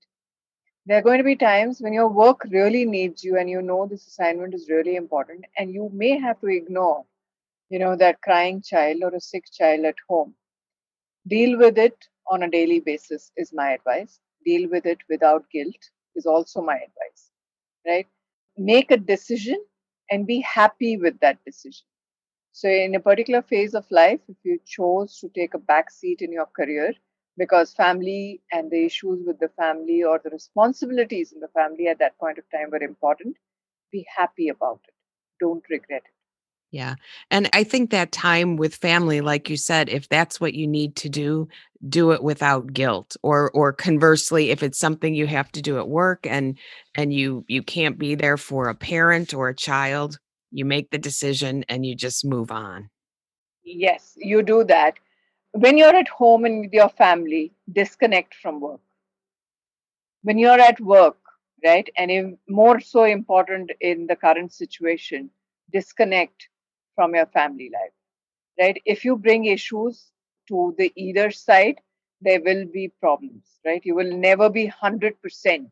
there 0.85 0.97
are 0.97 1.01
going 1.01 1.17
to 1.19 1.23
be 1.23 1.35
times 1.35 1.79
when 1.81 1.93
your 1.93 2.07
work 2.09 2.41
really 2.51 2.85
needs 2.85 3.23
you 3.23 3.37
and 3.37 3.49
you 3.49 3.61
know 3.61 3.85
this 3.87 4.05
assignment 4.07 4.53
is 4.53 4.69
really 4.69 4.95
important 4.95 5.45
and 5.57 5.71
you 5.73 5.89
may 5.93 6.17
have 6.19 6.39
to 6.41 6.47
ignore 6.47 7.05
you 7.69 7.79
know 7.79 7.95
that 7.95 8.21
crying 8.21 8.61
child 8.61 9.01
or 9.03 9.13
a 9.15 9.19
sick 9.21 9.45
child 9.51 9.85
at 9.85 9.95
home. 10.09 10.33
Deal 11.27 11.57
with 11.57 11.77
it 11.77 11.97
on 12.31 12.43
a 12.43 12.49
daily 12.49 12.79
basis 12.79 13.31
is 13.37 13.51
my 13.53 13.71
advice. 13.73 14.19
Deal 14.45 14.69
with 14.69 14.85
it 14.85 14.99
without 15.09 15.45
guilt 15.51 15.75
is 16.15 16.25
also 16.25 16.61
my 16.61 16.75
advice 16.75 17.31
right? 17.87 18.07
Make 18.57 18.91
a 18.91 18.97
decision 18.97 19.63
and 20.11 20.27
be 20.27 20.41
happy 20.41 20.97
with 20.97 21.19
that 21.21 21.43
decision. 21.45 21.85
So 22.51 22.67
in 22.69 22.95
a 22.95 22.99
particular 22.99 23.41
phase 23.41 23.73
of 23.75 23.85
life 23.91 24.21
if 24.29 24.37
you 24.43 24.59
chose 24.65 25.19
to 25.19 25.29
take 25.29 25.53
a 25.53 25.59
back 25.59 25.91
seat 25.91 26.21
in 26.21 26.31
your 26.31 26.47
career 26.47 26.93
because 27.37 27.73
family 27.73 28.41
and 28.51 28.71
the 28.71 28.85
issues 28.85 29.25
with 29.25 29.39
the 29.39 29.49
family 29.49 30.03
or 30.03 30.19
the 30.23 30.29
responsibilities 30.29 31.31
in 31.33 31.39
the 31.39 31.47
family 31.49 31.87
at 31.87 31.99
that 31.99 32.17
point 32.17 32.37
of 32.37 32.49
time 32.51 32.69
were 32.71 32.83
important 32.83 33.35
be 33.91 34.05
happy 34.15 34.49
about 34.49 34.79
it 34.87 34.93
don't 35.39 35.63
regret 35.69 36.03
it 36.05 36.11
Yeah. 36.71 36.95
And 37.31 37.49
I 37.53 37.63
think 37.63 37.91
that 37.91 38.11
time 38.11 38.57
with 38.57 38.75
family, 38.75 39.21
like 39.21 39.49
you 39.49 39.55
said, 39.55 39.87
if 39.87 40.09
that's 40.09 40.41
what 40.41 40.53
you 40.55 40.67
need 40.67 40.95
to 40.97 41.09
do, 41.09 41.47
do 41.87 42.11
it 42.11 42.21
without 42.21 42.73
guilt. 42.73 43.15
Or 43.23 43.49
or 43.51 43.71
conversely, 43.71 44.49
if 44.49 44.61
it's 44.63 44.79
something 44.79 45.15
you 45.15 45.27
have 45.27 45.51
to 45.53 45.61
do 45.61 45.77
at 45.77 45.87
work 45.87 46.27
and 46.27 46.57
and 46.95 47.13
you 47.13 47.45
you 47.47 47.63
can't 47.63 47.97
be 47.97 48.15
there 48.15 48.37
for 48.37 48.67
a 48.67 48.75
parent 48.75 49.33
or 49.33 49.47
a 49.47 49.55
child, 49.55 50.19
you 50.51 50.65
make 50.65 50.89
the 50.89 50.97
decision 50.97 51.63
and 51.69 51.85
you 51.85 51.95
just 51.95 52.25
move 52.25 52.51
on. 52.51 52.89
yes 53.63 54.13
you 54.17 54.41
do 54.41 54.63
that 54.63 54.95
when 55.55 55.77
you're 55.77 55.95
at 55.95 56.09
home 56.09 56.45
and 56.45 56.61
with 56.61 56.73
your 56.73 56.89
family 56.89 57.53
disconnect 57.73 58.35
from 58.35 58.59
work 58.61 58.81
when 60.23 60.39
you're 60.39 60.59
at 60.59 60.79
work, 60.81 61.17
right, 61.63 61.87
and 61.97 62.37
more 62.49 62.79
so 62.79 63.03
important 63.03 63.71
in 63.81 64.07
the 64.07 64.15
current 64.15 64.51
situation, 64.51 65.29
disconnect 65.71 66.49
from 66.95 67.13
your 67.15 67.27
family 67.27 67.69
life, 67.73 67.93
right? 68.59 68.81
If 68.85 69.05
you 69.05 69.17
bring 69.17 69.45
issues 69.45 70.11
to 70.49 70.73
the 70.79 70.91
either 70.95 71.31
side, 71.31 71.79
there 72.21 72.41
will 72.41 72.65
be 72.65 72.91
problems, 72.99 73.59
right? 73.65 73.81
You 73.85 73.95
will 73.95 74.17
never 74.17 74.49
be 74.49 74.71
100% 74.83 75.69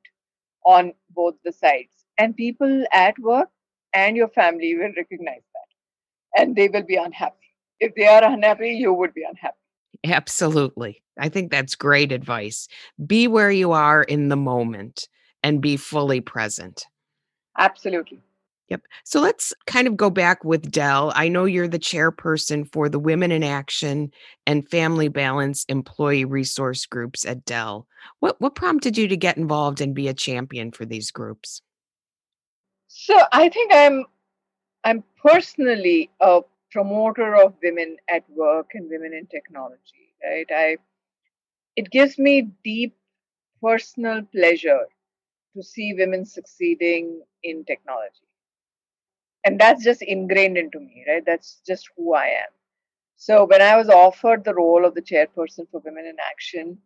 on 0.66 0.94
both 1.12 1.36
the 1.44 1.52
sides. 1.52 2.06
And 2.20 2.38
people 2.38 2.86
at 2.94 3.18
work 3.20 3.50
and 3.94 4.16
your 4.16 4.30
family 4.30 4.76
will 4.76 4.94
recognize 4.96 5.44
that 5.54 6.42
and 6.42 6.56
they 6.56 6.70
will 6.70 6.84
be 6.84 6.96
unhappy. 6.98 7.38
If 7.80 7.96
they 7.96 8.08
are 8.08 8.24
unhappy, 8.24 8.72
you 8.72 8.94
would 8.94 9.16
be 9.16 9.24
unhappy. 9.24 9.58
Absolutely. 10.04 11.02
I 11.18 11.30
think 11.30 11.52
that's 11.52 11.76
great 11.76 12.12
advice. 12.12 12.68
Be 13.06 13.28
where 13.28 13.52
you 13.52 13.72
are 13.72 14.04
in 14.04 14.30
the 14.30 14.36
moment 14.36 15.08
and 15.44 15.62
be 15.62 15.78
fully 15.78 16.22
present. 16.22 16.86
Absolutely. 17.58 18.22
Yep. 18.70 18.82
So 19.04 19.20
let's 19.20 19.54
kind 19.68 19.88
of 19.88 19.98
go 19.98 20.10
back 20.10 20.44
with 20.44 20.72
Dell. 20.72 21.12
I 21.16 21.28
know 21.28 21.46
you're 21.46 21.68
the 21.68 21.78
chairperson 21.78 22.72
for 22.72 22.90
the 22.90 22.98
Women 22.98 23.32
in 23.32 23.44
Action 23.44 24.12
and 24.48 24.68
Family 24.68 25.10
Balance 25.10 25.66
employee 25.66 26.26
resource 26.26 26.86
groups 26.86 27.26
at 27.26 27.46
Dell. 27.46 27.88
What 28.20 28.40
what 28.42 28.56
prompted 28.56 28.98
you 28.98 29.08
to 29.10 29.18
get 29.18 29.38
involved 29.38 29.82
and 29.82 29.94
be 29.94 30.08
a 30.08 30.14
champion 30.14 30.72
for 30.72 30.86
these 30.86 31.12
groups? 31.12 31.62
So 32.88 33.16
I 33.32 33.50
think 33.50 33.72
I'm 33.74 34.06
I'm 34.86 35.04
personally 35.22 36.10
a 36.20 36.42
promoter 36.74 37.36
of 37.38 37.56
women 37.64 37.98
at 38.10 38.30
work 38.32 38.72
and 38.76 38.90
women 38.92 39.14
in 39.14 39.28
technology, 39.28 40.16
right? 40.26 40.48
I 40.52 40.78
it 41.76 41.92
gives 41.92 42.18
me 42.20 42.50
deep 42.64 42.96
personal 43.62 44.24
pleasure 44.24 44.88
to 45.56 45.64
see 45.64 45.94
women 45.94 46.26
succeeding 46.26 47.22
in 47.44 47.66
technology. 47.66 48.28
And 49.46 49.60
that's 49.60 49.84
just 49.84 50.02
ingrained 50.02 50.58
into 50.58 50.80
me, 50.80 51.06
right? 51.08 51.24
That's 51.26 51.62
just 51.68 51.90
who 51.98 52.14
I 52.14 52.28
am. 52.28 52.50
So 53.18 53.46
when 53.46 53.62
I 53.62 53.78
was 53.78 53.90
offered 53.90 54.44
the 54.46 54.56
role 54.56 54.86
of 54.86 54.96
the 54.96 55.02
chairperson 55.02 55.70
for 55.72 55.82
Women 55.82 56.06
in 56.08 56.18
Action, 56.20 56.80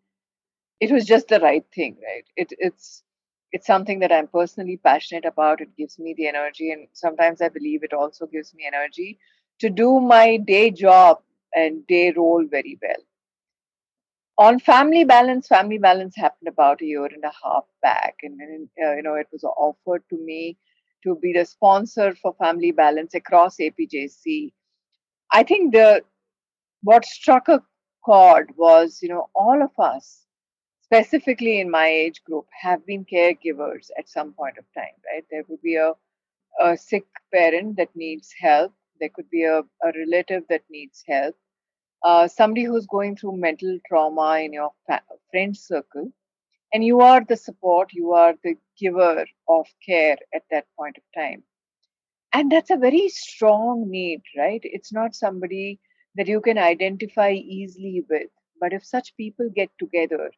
it 0.82 0.92
was 0.92 1.06
just 1.06 1.30
the 1.30 1.40
right 1.40 1.66
thing, 1.76 1.98
right? 2.04 2.26
It, 2.38 2.54
it's 2.60 3.04
it's 3.54 3.68
something 3.68 4.00
that 4.00 4.12
I'm 4.12 4.28
personally 4.28 4.78
passionate 4.78 5.26
about. 5.26 5.62
It 5.62 5.76
gives 5.78 6.00
me 6.00 6.14
the 6.16 6.28
energy, 6.28 6.72
and 6.72 6.88
sometimes 6.94 7.42
I 7.42 7.50
believe 7.50 7.84
it 7.84 7.94
also 7.94 8.28
gives 8.28 8.54
me 8.56 8.66
energy 8.68 9.20
to 9.60 9.70
do 9.70 10.00
my 10.00 10.38
day 10.38 10.72
job 10.72 11.20
and 11.56 11.86
day 11.88 12.12
role 12.12 12.46
very 12.50 12.78
well. 12.82 13.04
On 14.40 14.60
family 14.60 15.04
balance, 15.04 15.48
family 15.48 15.78
balance 15.80 16.16
happened 16.16 16.48
about 16.48 16.82
a 16.82 16.86
year 16.86 17.06
and 17.06 17.24
a 17.24 17.34
half 17.44 17.66
back, 17.82 18.16
and 18.24 18.70
uh, 18.84 18.96
you 18.96 19.04
know 19.04 19.16
it 19.16 19.28
was 19.32 19.44
offered 19.44 20.04
to 20.10 20.18
me 20.24 20.58
to 21.04 21.16
be 21.16 21.34
the 21.34 21.46
sponsor 21.46 22.16
for 22.16 22.34
family 22.36 22.72
balance 22.72 23.16
across 23.16 23.58
APJC. 23.58 24.54
I 25.32 25.44
think 25.44 25.74
the 25.74 26.04
what 26.84 27.06
struck 27.06 27.48
a 27.50 27.64
chord 28.06 28.52
was 28.58 29.00
you 29.02 29.10
know 29.10 29.30
all 29.36 29.62
of 29.64 29.72
us 29.80 30.28
specifically 30.88 31.60
in 31.60 31.70
my 31.70 31.88
age 31.88 32.24
group, 32.24 32.46
have 32.62 32.86
been 32.86 33.06
caregivers 33.06 33.88
at 33.98 34.08
some 34.10 34.34
point 34.34 34.58
of 34.58 34.66
time, 34.74 34.96
right? 35.12 35.26
There 35.30 35.44
would 35.50 35.62
be 35.62 35.76
a, 35.76 35.94
a 36.62 36.78
sick 36.78 37.06
parent 37.34 37.76
that 37.78 37.90
needs 37.96 38.34
help, 38.40 38.74
there 39.00 39.10
could 39.14 39.30
be 39.30 39.44
a, 39.44 39.60
a 39.60 39.92
relative 39.96 40.44
that 40.50 40.64
needs 40.70 41.04
help, 41.08 41.36
uh, 42.04 42.28
somebody 42.28 42.64
who's 42.64 42.86
going 42.88 43.16
through 43.16 43.38
mental 43.38 43.80
trauma 43.88 44.40
in 44.40 44.54
your 44.54 44.72
fa- 44.88 45.02
friend 45.32 45.56
circle, 45.58 46.12
and 46.74 46.84
you 46.84 47.02
are 47.02 47.24
the 47.24 47.38
support, 47.38 47.94
you 47.94 48.12
are 48.14 48.36
the 48.44 48.56
giver 48.80 49.26
of 49.48 49.68
care 49.86 50.18
at 50.34 50.44
that 50.52 50.66
point 50.78 50.98
of 50.98 51.04
time. 51.16 51.44
And 52.34 52.52
that's 52.52 52.72
a 52.72 52.78
very 52.78 53.10
strong 53.10 53.90
need, 53.90 54.22
right? 54.38 54.62
It's 54.64 54.94
not 54.94 55.16
somebody 55.16 55.80
that 56.16 56.28
you 56.28 56.42
can 56.42 56.58
identify 56.58 57.32
easily 57.32 58.04
with. 58.10 58.30
But 58.60 58.74
if 58.74 58.86
such 58.86 59.16
people 59.18 59.50
get 59.56 59.70
together 59.80 60.32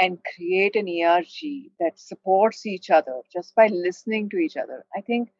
and 0.00 0.18
create 0.34 0.76
an 0.76 0.88
ERG 0.88 1.70
that 1.80 1.98
supports 1.98 2.66
each 2.66 2.90
other 2.90 3.20
just 3.32 3.54
by 3.54 3.68
listening 3.68 4.28
to 4.30 4.38
each 4.38 4.56
other, 4.56 4.84
I 4.96 5.02
think 5.02 5.30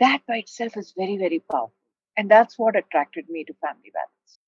that 0.00 0.20
by 0.28 0.38
itself 0.38 0.76
is 0.76 0.92
very, 0.96 1.16
very 1.16 1.40
powerful. 1.50 1.77
And 2.18 2.28
that's 2.28 2.58
what 2.58 2.76
attracted 2.76 3.30
me 3.30 3.44
to 3.44 3.54
Family 3.62 3.92
Balance. 3.94 4.38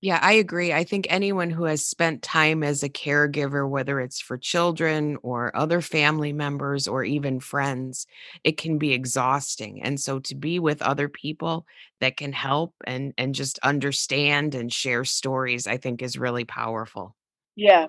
Yeah, 0.00 0.20
I 0.22 0.34
agree. 0.34 0.72
I 0.72 0.84
think 0.84 1.08
anyone 1.08 1.50
who 1.50 1.64
has 1.64 1.84
spent 1.84 2.22
time 2.22 2.62
as 2.62 2.84
a 2.84 2.88
caregiver, 2.88 3.68
whether 3.68 3.98
it's 3.98 4.20
for 4.20 4.38
children 4.38 5.16
or 5.22 5.56
other 5.56 5.80
family 5.80 6.32
members 6.32 6.86
or 6.86 7.02
even 7.02 7.40
friends, 7.40 8.06
it 8.44 8.58
can 8.58 8.78
be 8.78 8.92
exhausting. 8.92 9.82
And 9.82 9.98
so 9.98 10.20
to 10.20 10.36
be 10.36 10.60
with 10.60 10.82
other 10.82 11.08
people 11.08 11.66
that 12.00 12.16
can 12.16 12.32
help 12.32 12.74
and 12.84 13.12
and 13.18 13.34
just 13.34 13.58
understand 13.64 14.54
and 14.54 14.72
share 14.72 15.04
stories, 15.04 15.66
I 15.66 15.78
think 15.78 16.00
is 16.00 16.16
really 16.16 16.44
powerful. 16.44 17.16
Yeah, 17.56 17.88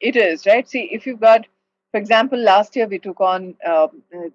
it 0.00 0.16
is, 0.16 0.44
right? 0.46 0.68
See, 0.68 0.88
if 0.90 1.06
you've 1.06 1.20
got, 1.20 1.46
for 1.92 1.98
example, 1.98 2.38
last 2.40 2.74
year 2.74 2.88
we 2.88 2.98
took 2.98 3.20
on 3.20 3.54
um, 3.64 4.02
uh, 4.12 4.30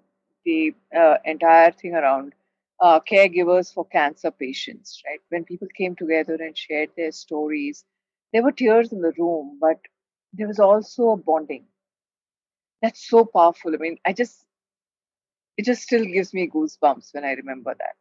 the 0.46 0.74
uh, 0.96 1.16
entire 1.26 1.72
thing 1.72 1.94
around 1.94 2.32
uh, 2.80 3.00
caregivers 3.00 3.72
for 3.72 3.84
cancer 3.84 4.30
patients, 4.30 5.02
right? 5.06 5.20
When 5.28 5.44
people 5.44 5.68
came 5.76 5.96
together 5.96 6.34
and 6.34 6.56
shared 6.56 6.90
their 6.96 7.12
stories, 7.12 7.84
there 8.32 8.42
were 8.42 8.52
tears 8.52 8.92
in 8.92 9.00
the 9.00 9.12
room, 9.18 9.58
but 9.60 9.78
there 10.32 10.48
was 10.48 10.58
also 10.58 11.10
a 11.10 11.16
bonding. 11.16 11.66
That's 12.82 13.08
so 13.08 13.24
powerful. 13.24 13.74
I 13.74 13.78
mean, 13.78 13.98
I 14.04 14.12
just, 14.12 14.44
it 15.56 15.64
just 15.64 15.82
still 15.82 16.04
gives 16.04 16.32
me 16.32 16.48
goosebumps 16.48 17.12
when 17.12 17.24
I 17.24 17.32
remember 17.32 17.74
that. 17.78 17.96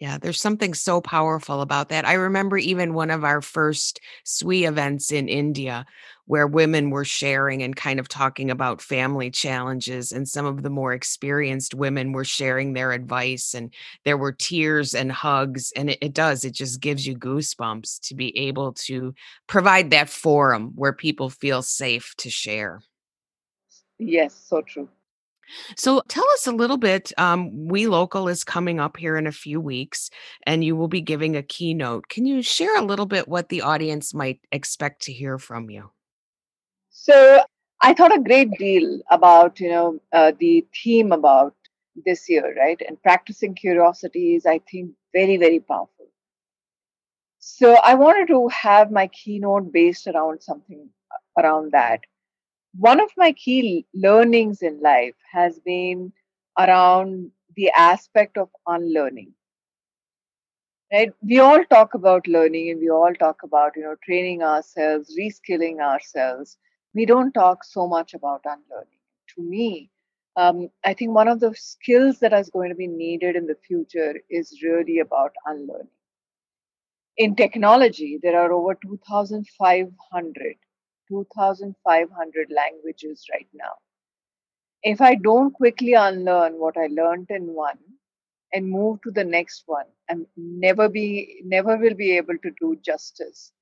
Yeah, 0.00 0.16
there's 0.18 0.40
something 0.40 0.74
so 0.74 1.00
powerful 1.00 1.60
about 1.60 1.88
that. 1.88 2.06
I 2.06 2.14
remember 2.14 2.56
even 2.56 2.94
one 2.94 3.10
of 3.10 3.24
our 3.24 3.42
first 3.42 4.00
SWE 4.24 4.64
events 4.64 5.10
in 5.10 5.28
India 5.28 5.86
where 6.28 6.46
women 6.46 6.90
were 6.90 7.06
sharing 7.06 7.62
and 7.62 7.74
kind 7.74 7.98
of 7.98 8.06
talking 8.06 8.50
about 8.50 8.82
family 8.82 9.30
challenges 9.30 10.12
and 10.12 10.28
some 10.28 10.44
of 10.44 10.62
the 10.62 10.70
more 10.70 10.92
experienced 10.92 11.74
women 11.74 12.12
were 12.12 12.24
sharing 12.24 12.74
their 12.74 12.92
advice 12.92 13.54
and 13.54 13.72
there 14.04 14.18
were 14.18 14.30
tears 14.30 14.94
and 14.94 15.10
hugs 15.10 15.72
and 15.74 15.88
it, 15.88 15.98
it 16.02 16.12
does 16.12 16.44
it 16.44 16.52
just 16.52 16.80
gives 16.80 17.06
you 17.06 17.16
goosebumps 17.16 17.98
to 18.00 18.14
be 18.14 18.36
able 18.38 18.74
to 18.74 19.14
provide 19.46 19.90
that 19.90 20.10
forum 20.10 20.70
where 20.74 20.92
people 20.92 21.30
feel 21.30 21.62
safe 21.62 22.14
to 22.18 22.28
share. 22.28 22.82
Yes, 23.98 24.34
so 24.34 24.60
true. 24.60 24.88
So 25.78 26.02
tell 26.08 26.26
us 26.34 26.46
a 26.46 26.52
little 26.52 26.76
bit. 26.76 27.10
Um, 27.16 27.68
we 27.68 27.86
Local 27.86 28.28
is 28.28 28.44
coming 28.44 28.78
up 28.78 28.98
here 28.98 29.16
in 29.16 29.26
a 29.26 29.32
few 29.32 29.62
weeks, 29.62 30.10
and 30.46 30.62
you 30.62 30.76
will 30.76 30.88
be 30.88 31.00
giving 31.00 31.36
a 31.36 31.42
keynote. 31.42 32.08
Can 32.08 32.26
you 32.26 32.42
share 32.42 32.76
a 32.76 32.84
little 32.84 33.06
bit 33.06 33.28
what 33.28 33.48
the 33.48 33.62
audience 33.62 34.12
might 34.12 34.40
expect 34.52 35.02
to 35.04 35.12
hear 35.12 35.38
from 35.38 35.70
you? 35.70 35.90
So 37.08 37.42
I 37.82 37.94
thought 37.94 38.16
a 38.16 38.22
great 38.22 38.50
deal 38.58 39.00
about 39.10 39.60
you 39.60 39.70
know 39.70 40.00
uh, 40.12 40.32
the 40.38 40.66
theme 40.74 41.12
about 41.12 41.54
this 42.04 42.28
year, 42.28 42.54
right? 42.56 42.80
And 42.86 43.02
practicing 43.02 43.54
curiosity 43.54 44.34
is, 44.36 44.46
I 44.46 44.58
think, 44.70 44.92
very 45.12 45.36
very 45.36 45.60
powerful. 45.60 46.06
So 47.40 47.74
I 47.82 47.94
wanted 47.94 48.28
to 48.28 48.48
have 48.48 48.92
my 48.92 49.08
keynote 49.08 49.72
based 49.72 50.06
around 50.06 50.42
something 50.42 50.88
uh, 51.12 51.42
around 51.42 51.72
that 51.72 52.00
one 52.78 53.00
of 53.00 53.10
my 53.16 53.32
key 53.32 53.86
learnings 53.94 54.62
in 54.62 54.80
life 54.80 55.16
has 55.32 55.58
been 55.60 56.12
around 56.58 57.32
the 57.56 57.70
aspect 57.70 58.38
of 58.38 58.50
unlearning 58.66 59.34
right 60.92 61.12
we 61.30 61.38
all 61.38 61.64
talk 61.72 61.94
about 61.94 62.26
learning 62.28 62.70
and 62.70 62.80
we 62.80 62.90
all 62.90 63.14
talk 63.20 63.42
about 63.44 63.76
you 63.76 63.82
know 63.82 63.94
training 64.04 64.42
ourselves 64.42 65.14
reskilling 65.20 65.80
ourselves 65.90 66.56
we 66.98 67.06
don't 67.06 67.32
talk 67.32 67.64
so 67.64 67.86
much 67.88 68.14
about 68.14 68.50
unlearning 68.54 69.02
to 69.34 69.42
me 69.42 69.90
um, 70.36 70.68
i 70.84 70.94
think 70.94 71.12
one 71.14 71.28
of 71.28 71.40
the 71.40 71.54
skills 71.54 72.18
that 72.20 72.32
is 72.32 72.50
going 72.50 72.70
to 72.70 72.80
be 72.84 72.88
needed 72.88 73.36
in 73.36 73.46
the 73.46 73.58
future 73.68 74.14
is 74.30 74.62
really 74.62 74.98
about 75.00 75.32
unlearning 75.46 75.96
in 77.18 77.36
technology 77.36 78.18
there 78.22 78.40
are 78.40 78.52
over 78.52 78.74
2500 78.86 80.56
2,500 81.08 82.48
languages 82.54 83.26
right 83.32 83.48
now. 83.54 83.74
If 84.82 85.00
I 85.00 85.14
don't 85.16 85.52
quickly 85.52 85.94
unlearn 85.94 86.54
what 86.58 86.76
I 86.76 86.88
learned 86.88 87.28
in 87.30 87.54
one 87.54 87.78
and 88.52 88.70
move 88.70 89.00
to 89.02 89.10
the 89.10 89.24
next 89.24 89.64
one, 89.66 89.86
and 90.08 90.26
never 90.36 90.88
be 90.88 91.42
never 91.44 91.76
will 91.76 91.94
be 91.94 92.16
able 92.16 92.38
to 92.38 92.50
do 92.60 92.76
justice 92.84 93.52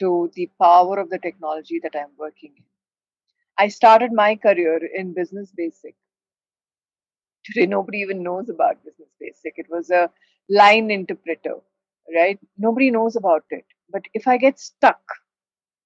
to 0.00 0.30
the 0.34 0.50
power 0.60 0.98
of 0.98 1.10
the 1.10 1.18
technology 1.18 1.80
that 1.82 1.96
I'm 1.96 2.12
working 2.18 2.54
in. 2.56 2.64
I 3.58 3.68
started 3.68 4.12
my 4.12 4.36
career 4.36 4.80
in 4.94 5.14
Business 5.14 5.52
Basic. 5.56 5.94
Today, 7.44 7.66
nobody 7.66 7.98
even 7.98 8.22
knows 8.22 8.48
about 8.50 8.84
Business 8.84 9.10
Basic. 9.20 9.54
It 9.58 9.66
was 9.70 9.90
a 9.90 10.10
line 10.50 10.90
interpreter, 10.90 11.56
right? 12.14 12.38
Nobody 12.58 12.90
knows 12.90 13.16
about 13.16 13.44
it. 13.50 13.64
But 13.90 14.04
if 14.14 14.28
I 14.28 14.36
get 14.38 14.58
stuck 14.60 15.02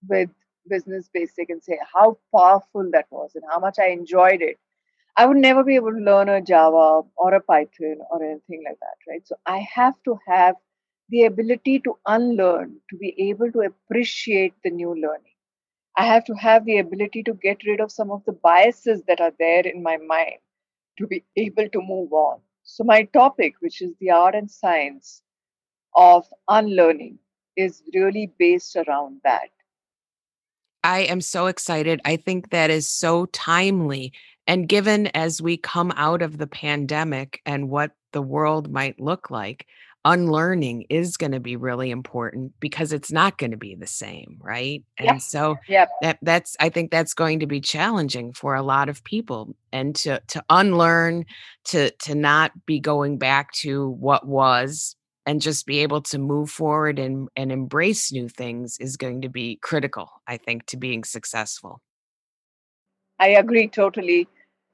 with 0.08 0.30
business 0.68 1.08
basic 1.12 1.50
and 1.50 1.62
say 1.62 1.78
how 1.94 2.18
powerful 2.36 2.88
that 2.92 3.06
was 3.10 3.32
and 3.34 3.44
how 3.50 3.58
much 3.58 3.78
I 3.78 3.88
enjoyed 3.88 4.42
it, 4.42 4.58
I 5.16 5.26
would 5.26 5.38
never 5.38 5.64
be 5.64 5.76
able 5.76 5.92
to 5.92 5.98
learn 6.00 6.28
a 6.28 6.42
Java 6.42 7.02
or 7.16 7.34
a 7.34 7.40
Python 7.40 7.98
or 8.10 8.22
anything 8.24 8.64
like 8.66 8.78
that, 8.80 8.96
right? 9.10 9.26
So 9.26 9.36
I 9.46 9.66
have 9.74 9.94
to 10.04 10.18
have 10.28 10.56
the 11.10 11.24
ability 11.26 11.80
to 11.80 11.98
unlearn, 12.06 12.80
to 12.90 12.96
be 12.98 13.14
able 13.30 13.52
to 13.52 13.60
appreciate 13.62 14.54
the 14.64 14.70
new 14.70 14.90
learning. 14.90 15.37
I 15.98 16.04
have 16.06 16.24
to 16.26 16.34
have 16.34 16.64
the 16.64 16.78
ability 16.78 17.22
to 17.24 17.34
get 17.34 17.64
rid 17.66 17.80
of 17.80 17.92
some 17.92 18.10
of 18.10 18.24
the 18.24 18.32
biases 18.32 19.02
that 19.08 19.20
are 19.20 19.32
there 19.38 19.66
in 19.66 19.82
my 19.82 19.98
mind 19.98 20.38
to 20.98 21.06
be 21.06 21.24
able 21.36 21.68
to 21.70 21.80
move 21.82 22.12
on. 22.12 22.40
So, 22.62 22.84
my 22.84 23.04
topic, 23.04 23.54
which 23.60 23.82
is 23.82 23.94
the 24.00 24.10
art 24.10 24.34
and 24.34 24.50
science 24.50 25.22
of 25.96 26.26
unlearning, 26.48 27.18
is 27.56 27.82
really 27.94 28.32
based 28.38 28.76
around 28.76 29.20
that. 29.24 29.50
I 30.84 31.00
am 31.00 31.20
so 31.20 31.46
excited. 31.46 32.00
I 32.04 32.16
think 32.16 32.50
that 32.50 32.70
is 32.70 32.88
so 32.90 33.26
timely 33.26 34.12
And 34.48 34.68
given 34.68 35.08
as 35.08 35.42
we 35.42 35.58
come 35.58 35.92
out 35.96 36.22
of 36.22 36.38
the 36.38 36.46
pandemic 36.46 37.42
and 37.44 37.68
what 37.68 37.92
the 38.12 38.22
world 38.22 38.72
might 38.72 38.98
look 38.98 39.30
like, 39.30 39.66
unlearning 40.12 40.86
is 40.88 41.16
going 41.18 41.32
to 41.32 41.40
be 41.40 41.54
really 41.54 41.90
important 41.90 42.52
because 42.60 42.92
it's 42.94 43.12
not 43.12 43.36
going 43.36 43.50
to 43.50 43.56
be 43.58 43.74
the 43.74 43.86
same 43.86 44.38
right 44.40 44.82
Yep. 44.98 45.10
and 45.10 45.22
so 45.22 45.56
Yep. 45.68 45.90
that 46.02 46.18
that's 46.22 46.56
i 46.60 46.68
think 46.70 46.90
that's 46.90 47.12
going 47.12 47.40
to 47.40 47.46
be 47.46 47.60
challenging 47.60 48.32
for 48.32 48.54
a 48.54 48.62
lot 48.62 48.88
of 48.88 49.04
people 49.04 49.54
and 49.70 49.94
to 49.96 50.20
to 50.28 50.42
unlearn 50.48 51.26
to 51.66 51.90
to 51.90 52.14
not 52.14 52.52
be 52.64 52.80
going 52.80 53.18
back 53.18 53.52
to 53.64 53.90
what 53.90 54.26
was 54.26 54.96
and 55.26 55.42
just 55.42 55.66
be 55.66 55.80
able 55.80 56.00
to 56.00 56.18
move 56.18 56.48
forward 56.48 56.98
and 56.98 57.28
and 57.36 57.52
embrace 57.52 58.10
new 58.10 58.28
things 58.30 58.78
is 58.78 58.96
going 58.96 59.20
to 59.20 59.28
be 59.28 59.56
critical 59.56 60.08
i 60.26 60.38
think 60.38 60.64
to 60.66 60.76
being 60.78 61.04
successful 61.04 61.82
I 63.20 63.30
agree 63.30 63.66
totally. 63.66 64.28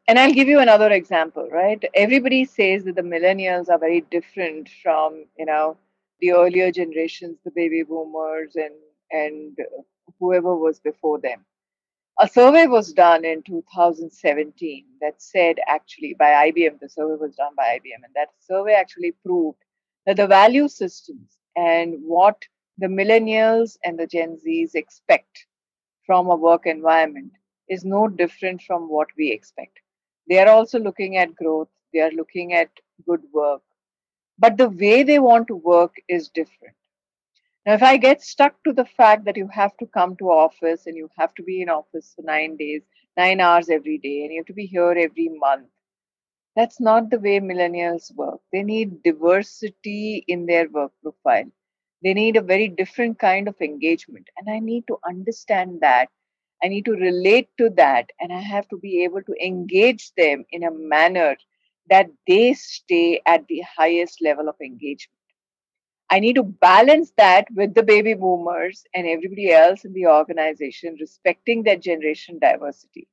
And 0.09 0.19
I'll 0.19 0.33
give 0.33 0.49
you 0.49 0.61
another 0.61 0.91
example, 0.93 1.49
right? 1.51 1.83
Everybody 1.95 2.45
says 2.45 2.85
that 2.85 2.97
the 2.97 3.03
millennials 3.03 3.69
are 3.71 3.79
very 3.79 4.03
different 4.11 4.69
from, 4.83 5.27
you 5.39 5.47
know, 5.47 5.77
the 6.21 6.33
earlier 6.33 6.71
generations, 6.73 7.39
the 7.45 7.51
baby 7.51 7.83
boomers 7.83 8.57
and 8.57 8.75
and 9.11 9.57
whoever 10.21 10.57
was 10.57 10.81
before 10.81 11.19
them. 11.21 11.45
A 12.21 12.29
survey 12.29 12.67
was 12.67 12.93
done 12.93 13.25
in 13.25 13.43
2017 13.43 14.87
that 15.01 15.21
said 15.23 15.59
actually 15.69 16.15
by 16.15 16.51
IBM, 16.51 16.79
the 16.81 16.89
survey 16.89 17.17
was 17.17 17.35
done 17.37 17.55
by 17.57 17.79
IBM, 17.79 18.05
and 18.05 18.15
that 18.15 18.31
survey 18.41 18.75
actually 18.75 19.13
proved 19.25 19.59
that 20.07 20.17
the 20.17 20.27
value 20.27 20.69
systems 20.69 21.39
and 21.57 21.95
what 22.05 22.43
the 22.79 22.87
millennials 22.89 23.79
and 23.85 23.99
the 23.99 24.07
Gen 24.07 24.39
Zs 24.45 24.75
expect 24.75 25.47
from 26.07 26.29
a 26.29 26.37
work 26.37 26.67
environment 26.67 27.33
is 27.69 27.85
no 27.85 28.09
different 28.09 28.63
from 28.63 28.89
what 28.89 29.09
we 29.19 29.33
expect. 29.33 29.81
They 30.29 30.39
are 30.39 30.49
also 30.49 30.79
looking 30.79 31.17
at 31.17 31.35
growth, 31.35 31.69
they 31.93 32.01
are 32.01 32.11
looking 32.13 32.53
at 32.55 32.71
good 33.07 33.23
work, 33.33 33.63
but 34.39 34.57
the 34.57 34.69
way 34.71 35.03
they 35.03 35.19
want 35.19 35.49
to 35.49 35.57
work 35.57 35.95
is 36.09 36.29
different. 36.29 36.75
Now, 37.67 37.75
if 37.75 37.83
I 37.83 37.97
get 37.97 38.23
stuck 38.23 38.63
to 38.65 38.73
the 38.73 38.85
fact 38.87 39.25
that 39.25 39.37
you 39.37 39.49
have 39.49 39.77
to 39.79 39.87
come 39.87 40.17
to 40.17 40.31
office 40.31 40.87
and 40.87 40.97
you 40.97 41.11
have 41.19 41.35
to 41.35 41.43
be 41.43 41.63
in 41.63 41.69
office 41.69 42.13
for 42.15 42.23
nine 42.23 42.57
days, 42.57 42.83
nine 43.17 43.41
hours 43.41 43.69
every 43.71 43.99
day, 43.99 44.23
and 44.23 44.33
you 44.33 44.39
have 44.41 44.47
to 44.47 44.55
be 44.55 44.67
here 44.67 44.93
every 44.93 45.29
month, 45.29 45.69
that's 46.57 46.81
not 46.81 47.11
the 47.11 47.19
way 47.19 47.41
millennials 47.41 48.15
work. 48.17 48.41
They 48.53 48.63
need 48.63 49.03
diversity 49.03 50.25
in 50.29 50.47
their 50.47 50.69
work 50.69 50.93
profile. 51.03 51.51
They 52.03 52.15
need 52.15 52.37
a 52.37 52.43
very 52.43 52.69
different 52.69 53.19
kind 53.19 53.49
of 53.49 53.61
engagement. 53.61 54.29
And 54.39 54.49
I 54.51 54.59
need 54.61 54.87
to 54.89 54.99
understand 55.07 55.81
that. 55.81 56.09
I 56.65 56.69
need 56.69 56.87
to 56.87 56.93
relate 56.93 57.51
to 57.59 57.69
that. 57.77 58.11
And 58.21 58.33
I 58.33 58.41
have 58.41 58.67
to 58.69 58.79
be 58.79 59.05
able 59.05 59.23
to 59.23 59.35
engage 59.45 60.13
them 60.15 60.47
in 60.51 60.65
a 60.65 60.71
manner 60.71 61.37
that 61.91 62.07
they 62.27 62.55
stay 62.55 63.21
at 63.27 63.47
the 63.49 63.63
highest 63.77 64.23
level 64.23 64.49
of 64.49 64.57
engagement. 64.63 65.21
I 66.11 66.21
need 66.21 66.37
to 66.37 66.43
balance 66.43 67.13
that 67.19 67.47
with 67.55 67.75
the 67.75 67.83
baby 67.83 68.15
boomers 68.15 68.85
and 68.95 69.07
everybody 69.07 69.53
else 69.53 69.85
in 69.85 69.93
the 69.93 70.07
organization, 70.07 70.97
respecting 71.01 71.63
their 71.63 71.77
generation 71.77 72.39
diversity. 72.39 73.09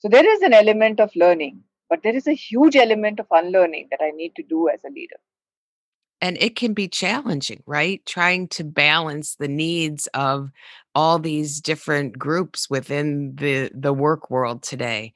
So 0.00 0.08
there 0.08 0.28
is 0.34 0.42
an 0.42 0.54
element 0.54 0.98
of 0.98 1.14
learning, 1.14 1.62
but 1.88 2.02
there 2.02 2.16
is 2.16 2.26
a 2.26 2.32
huge 2.32 2.76
element 2.76 3.20
of 3.20 3.26
unlearning 3.30 3.88
that 3.90 4.00
I 4.02 4.10
need 4.10 4.34
to 4.36 4.42
do 4.42 4.68
as 4.68 4.82
a 4.84 4.90
leader. 4.90 5.16
And 6.20 6.36
it 6.40 6.56
can 6.56 6.74
be 6.74 6.88
challenging 6.88 7.62
right 7.66 8.04
trying 8.06 8.48
to 8.48 8.64
balance 8.64 9.36
the 9.36 9.48
needs 9.48 10.06
of 10.08 10.50
all 10.94 11.18
these 11.18 11.60
different 11.60 12.18
groups 12.18 12.68
within 12.68 13.34
the 13.36 13.70
the 13.74 13.92
work 13.92 14.30
world 14.30 14.62
today 14.62 15.12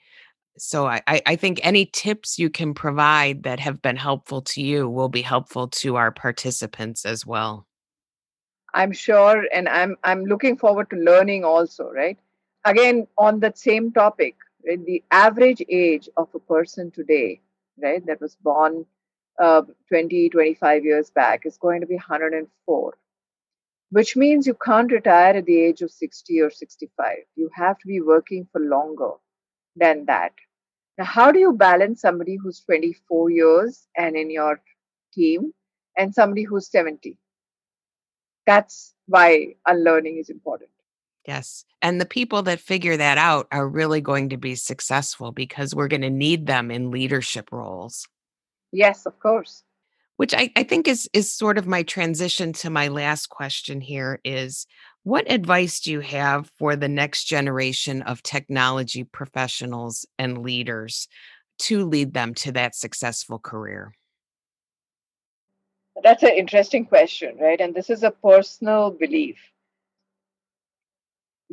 so 0.57 0.87
I, 0.87 1.03
I 1.07 1.37
think 1.37 1.59
any 1.63 1.87
tips 1.87 2.39
you 2.39 2.49
can 2.49 2.75
provide 2.75 3.43
that 3.43 3.59
have 3.59 3.83
been 3.83 3.97
helpful 3.97 4.41
to 4.43 4.63
you 4.63 4.89
will 4.89 5.09
be 5.09 5.23
helpful 5.23 5.69
to 5.69 5.97
our 5.97 6.13
participants 6.13 7.05
as 7.05 7.27
well. 7.27 7.67
I'm 8.73 8.93
sure, 8.93 9.47
and 9.53 9.69
I'm 9.69 9.97
I'm 10.05 10.25
looking 10.25 10.57
forward 10.57 10.91
to 10.91 10.97
learning 10.97 11.45
also, 11.45 11.91
right? 11.91 12.19
Again, 12.65 13.07
on 13.19 13.41
that 13.41 13.59
same 13.59 13.93
topic, 13.93 14.37
right, 14.67 14.85
the 14.85 15.03
average 15.11 15.63
age 15.69 16.09
of 16.17 16.29
a 16.35 16.41
person 16.41 16.91
today, 16.91 17.41
right, 17.79 18.05
that 18.07 18.21
was 18.21 18.37
born 18.37 18.87
uh, 19.41 19.63
20, 19.89 20.31
25 20.31 20.85
years 20.85 21.11
back 21.11 21.47
is 21.47 21.57
going 21.57 21.81
to 21.81 21.87
be 21.87 21.95
104, 21.95 22.95
which 23.91 24.17
means 24.17 24.47
you 24.47 24.55
can't 24.55 24.93
retire 24.93 25.35
at 25.35 25.47
the 25.47 25.61
age 25.61 25.83
of 25.83 25.91
60 25.91 26.41
or 26.41 26.51
65. 26.51 27.17
You 27.37 27.51
have 27.55 27.79
to 27.79 27.87
be 27.87 28.01
working 28.01 28.47
for 28.53 28.61
longer 28.61 29.13
than 29.77 30.07
that. 30.07 30.33
Now, 30.99 31.05
how 31.05 31.33
do 31.33 31.39
you 31.39 31.53
balance 31.53 32.01
somebody 32.01 32.37
who's 32.37 32.61
24 32.61 33.31
years 33.31 33.87
and 33.97 34.17
in 34.17 34.31
your 34.31 34.61
team 35.13 35.53
and 35.99 36.15
somebody 36.15 36.45
who's 36.45 36.71
70? 36.71 37.19
That's 38.47 38.95
why 39.07 39.55
unlearning 39.67 40.19
is 40.19 40.31
important. 40.31 40.71
Yes. 41.27 41.65
And 41.81 42.01
the 42.01 42.07
people 42.07 42.43
that 42.43 42.61
figure 42.61 42.97
that 42.97 43.19
out 43.19 43.47
are 43.51 43.67
really 43.67 44.01
going 44.01 44.29
to 44.29 44.37
be 44.37 44.55
successful 44.55 45.33
because 45.33 45.75
we're 45.75 45.89
going 45.89 46.03
to 46.03 46.11
need 46.11 46.47
them 46.47 46.71
in 46.71 46.91
leadership 46.91 47.51
roles. 47.51 48.07
Yes, 48.75 49.07
of 49.07 49.19
course. 49.21 49.63
Which 50.17 50.35
I, 50.35 50.51
I 50.57 50.65
think 50.65 50.89
is 50.89 51.09
is 51.13 51.33
sort 51.33 51.59
of 51.59 51.67
my 51.67 51.85
transition 51.85 52.53
to 52.55 52.71
my 52.71 52.89
last 52.89 53.29
question 53.29 53.81
here 53.81 54.21
is 54.25 54.67
what 55.05 55.31
advice 55.31 55.81
do 55.81 55.93
you 55.93 56.01
have 56.01 56.51
for 56.59 56.75
the 56.75 56.89
next 56.89 57.25
generation 57.25 58.03
of 58.03 58.23
technology 58.23 59.05
professionals 59.05 60.07
and 60.19 60.39
leaders 60.39 61.09
to 61.61 61.85
lead 61.85 62.15
them 62.15 62.35
to 62.35 62.53
that 62.53 62.75
successful 62.75 63.39
career? 63.39 63.95
That's 66.03 66.25
an 66.25 66.31
interesting 66.31 66.85
question, 66.85 67.37
right? 67.41 67.61
And 67.61 67.75
this 67.75 67.91
is 67.91 68.03
a 68.03 68.11
personal 68.11 68.91
belief. 68.91 69.39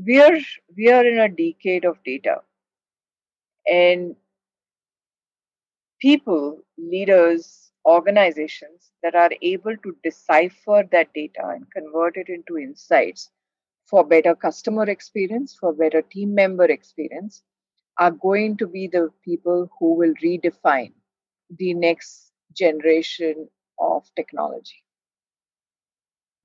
We 0.04 0.20
are 0.20 0.40
we 0.76 0.92
are 0.92 1.06
in 1.06 1.20
a 1.20 1.30
decade 1.30 1.86
of 1.86 2.04
data, 2.04 2.42
and 3.68 4.16
people, 6.02 6.60
leaders, 6.78 7.72
organizations 7.86 8.92
that 9.04 9.16
are 9.16 9.32
able 9.42 9.76
to 9.78 9.96
decipher 10.04 10.84
that 10.92 11.14
data 11.14 11.42
and 11.54 11.72
convert 11.72 12.18
it 12.18 12.30
into 12.30 12.58
insights 12.58 13.30
for 13.90 14.04
better 14.06 14.36
customer 14.36 14.90
experience, 14.90 15.56
for 15.60 15.74
better 15.74 16.02
team 16.02 16.34
member 16.36 16.66
experience, 16.66 17.44
are 18.00 18.12
going 18.12 18.58
to 18.58 18.68
be 18.68 18.88
the 18.88 19.10
people 19.24 19.70
who 19.80 19.94
will 19.96 20.14
redefine 20.24 20.94
the 21.58 21.74
next 21.74 22.32
generation 22.56 23.50
of 23.80 24.06
technology. 24.16 24.84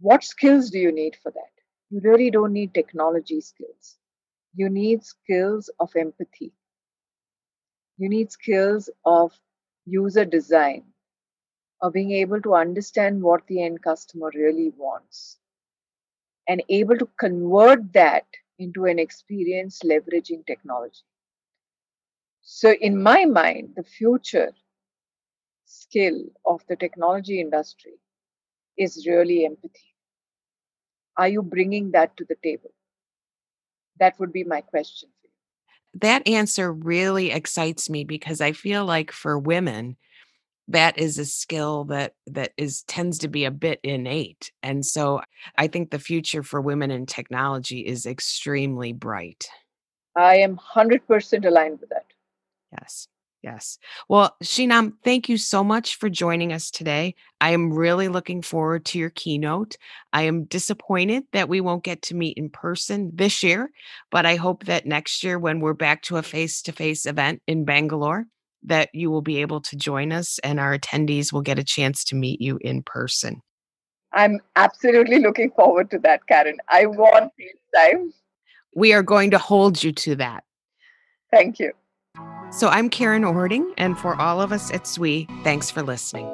What 0.00 0.24
skills 0.24 0.70
do 0.70 0.78
you 0.78 0.92
need 0.92 1.16
for 1.16 1.30
that? 1.32 1.52
You 1.90 2.00
really 2.00 2.30
don't 2.30 2.52
need 2.52 2.74
technology 2.74 3.40
skills. 3.40 3.98
You 4.54 4.68
need 4.70 5.04
skills 5.04 5.70
of 5.78 5.94
empathy. 5.96 6.52
You 7.98 8.08
need 8.08 8.32
skills 8.32 8.88
of 9.04 9.38
user 9.86 10.26
design, 10.26 10.84
of 11.80 11.92
being 11.94 12.12
able 12.12 12.40
to 12.42 12.54
understand 12.54 13.22
what 13.22 13.46
the 13.46 13.62
end 13.62 13.82
customer 13.82 14.30
really 14.34 14.70
wants 14.76 15.38
and 16.48 16.62
able 16.68 16.96
to 16.98 17.08
convert 17.18 17.92
that 17.92 18.26
into 18.58 18.84
an 18.86 18.98
experience 18.98 19.80
leveraging 19.84 20.44
technology. 20.46 21.04
So, 22.42 22.72
in 22.72 23.02
my 23.02 23.26
mind, 23.26 23.74
the 23.76 23.82
future 23.84 24.52
skill 25.66 26.24
of 26.46 26.64
the 26.66 26.76
technology 26.76 27.40
industry 27.40 27.92
is 28.76 29.06
really 29.06 29.44
empathy. 29.44 29.94
Are 31.16 31.28
you 31.28 31.42
bringing 31.42 31.90
that 31.92 32.16
to 32.16 32.24
the 32.24 32.36
table? 32.42 32.72
That 33.98 34.18
would 34.20 34.32
be 34.32 34.44
my 34.44 34.60
question. 34.60 35.10
That 36.00 36.26
answer 36.28 36.72
really 36.72 37.30
excites 37.30 37.88
me 37.88 38.04
because 38.04 38.40
I 38.40 38.52
feel 38.52 38.84
like 38.84 39.12
for 39.12 39.38
women, 39.38 39.96
that 40.68 40.98
is 40.98 41.18
a 41.18 41.24
skill 41.24 41.84
that 41.84 42.14
that 42.26 42.52
is 42.56 42.82
tends 42.82 43.18
to 43.20 43.28
be 43.28 43.44
a 43.44 43.50
bit 43.50 43.80
innate. 43.82 44.52
And 44.62 44.84
so 44.84 45.22
I 45.56 45.68
think 45.68 45.90
the 45.90 45.98
future 45.98 46.42
for 46.42 46.60
women 46.60 46.90
in 46.90 47.06
technology 47.06 47.80
is 47.80 48.04
extremely 48.04 48.92
bright. 48.92 49.48
I 50.16 50.36
am 50.36 50.56
100% 50.56 51.44
aligned 51.44 51.80
with 51.80 51.90
that. 51.90 52.06
Yes. 52.72 53.08
Yes. 53.46 53.78
Well, 54.08 54.34
Sheenam, 54.42 54.94
thank 55.04 55.28
you 55.28 55.38
so 55.38 55.62
much 55.62 55.98
for 55.98 56.10
joining 56.10 56.52
us 56.52 56.68
today. 56.68 57.14
I 57.40 57.50
am 57.50 57.72
really 57.72 58.08
looking 58.08 58.42
forward 58.42 58.84
to 58.86 58.98
your 58.98 59.10
keynote. 59.10 59.76
I 60.12 60.22
am 60.22 60.46
disappointed 60.46 61.22
that 61.32 61.48
we 61.48 61.60
won't 61.60 61.84
get 61.84 62.02
to 62.02 62.16
meet 62.16 62.36
in 62.36 62.50
person 62.50 63.12
this 63.14 63.44
year, 63.44 63.70
but 64.10 64.26
I 64.26 64.34
hope 64.34 64.64
that 64.64 64.84
next 64.84 65.22
year, 65.22 65.38
when 65.38 65.60
we're 65.60 65.74
back 65.74 66.02
to 66.02 66.16
a 66.16 66.24
face 66.24 66.60
to 66.62 66.72
face 66.72 67.06
event 67.06 67.40
in 67.46 67.64
Bangalore, 67.64 68.26
that 68.64 68.88
you 68.92 69.12
will 69.12 69.22
be 69.22 69.40
able 69.42 69.60
to 69.60 69.76
join 69.76 70.10
us 70.10 70.40
and 70.40 70.58
our 70.58 70.76
attendees 70.76 71.32
will 71.32 71.42
get 71.42 71.60
a 71.60 71.64
chance 71.64 72.02
to 72.06 72.16
meet 72.16 72.40
you 72.40 72.58
in 72.62 72.82
person. 72.82 73.42
I'm 74.12 74.40
absolutely 74.56 75.20
looking 75.20 75.52
forward 75.52 75.92
to 75.92 76.00
that, 76.00 76.26
Karen. 76.26 76.58
I 76.68 76.86
want 76.86 77.32
FaceTime. 77.38 78.12
We 78.74 78.92
are 78.92 79.04
going 79.04 79.30
to 79.30 79.38
hold 79.38 79.84
you 79.84 79.92
to 79.92 80.16
that. 80.16 80.42
Thank 81.30 81.60
you. 81.60 81.70
So 82.52 82.68
I'm 82.68 82.88
Karen 82.88 83.22
Horting, 83.22 83.74
and 83.76 83.98
for 83.98 84.14
all 84.14 84.40
of 84.40 84.52
us 84.52 84.72
at 84.72 84.86
SWE, 84.86 85.26
thanks 85.42 85.70
for 85.70 85.82
listening. 85.82 86.26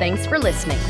Thanks 0.00 0.26
for 0.26 0.36
listening. 0.36 0.80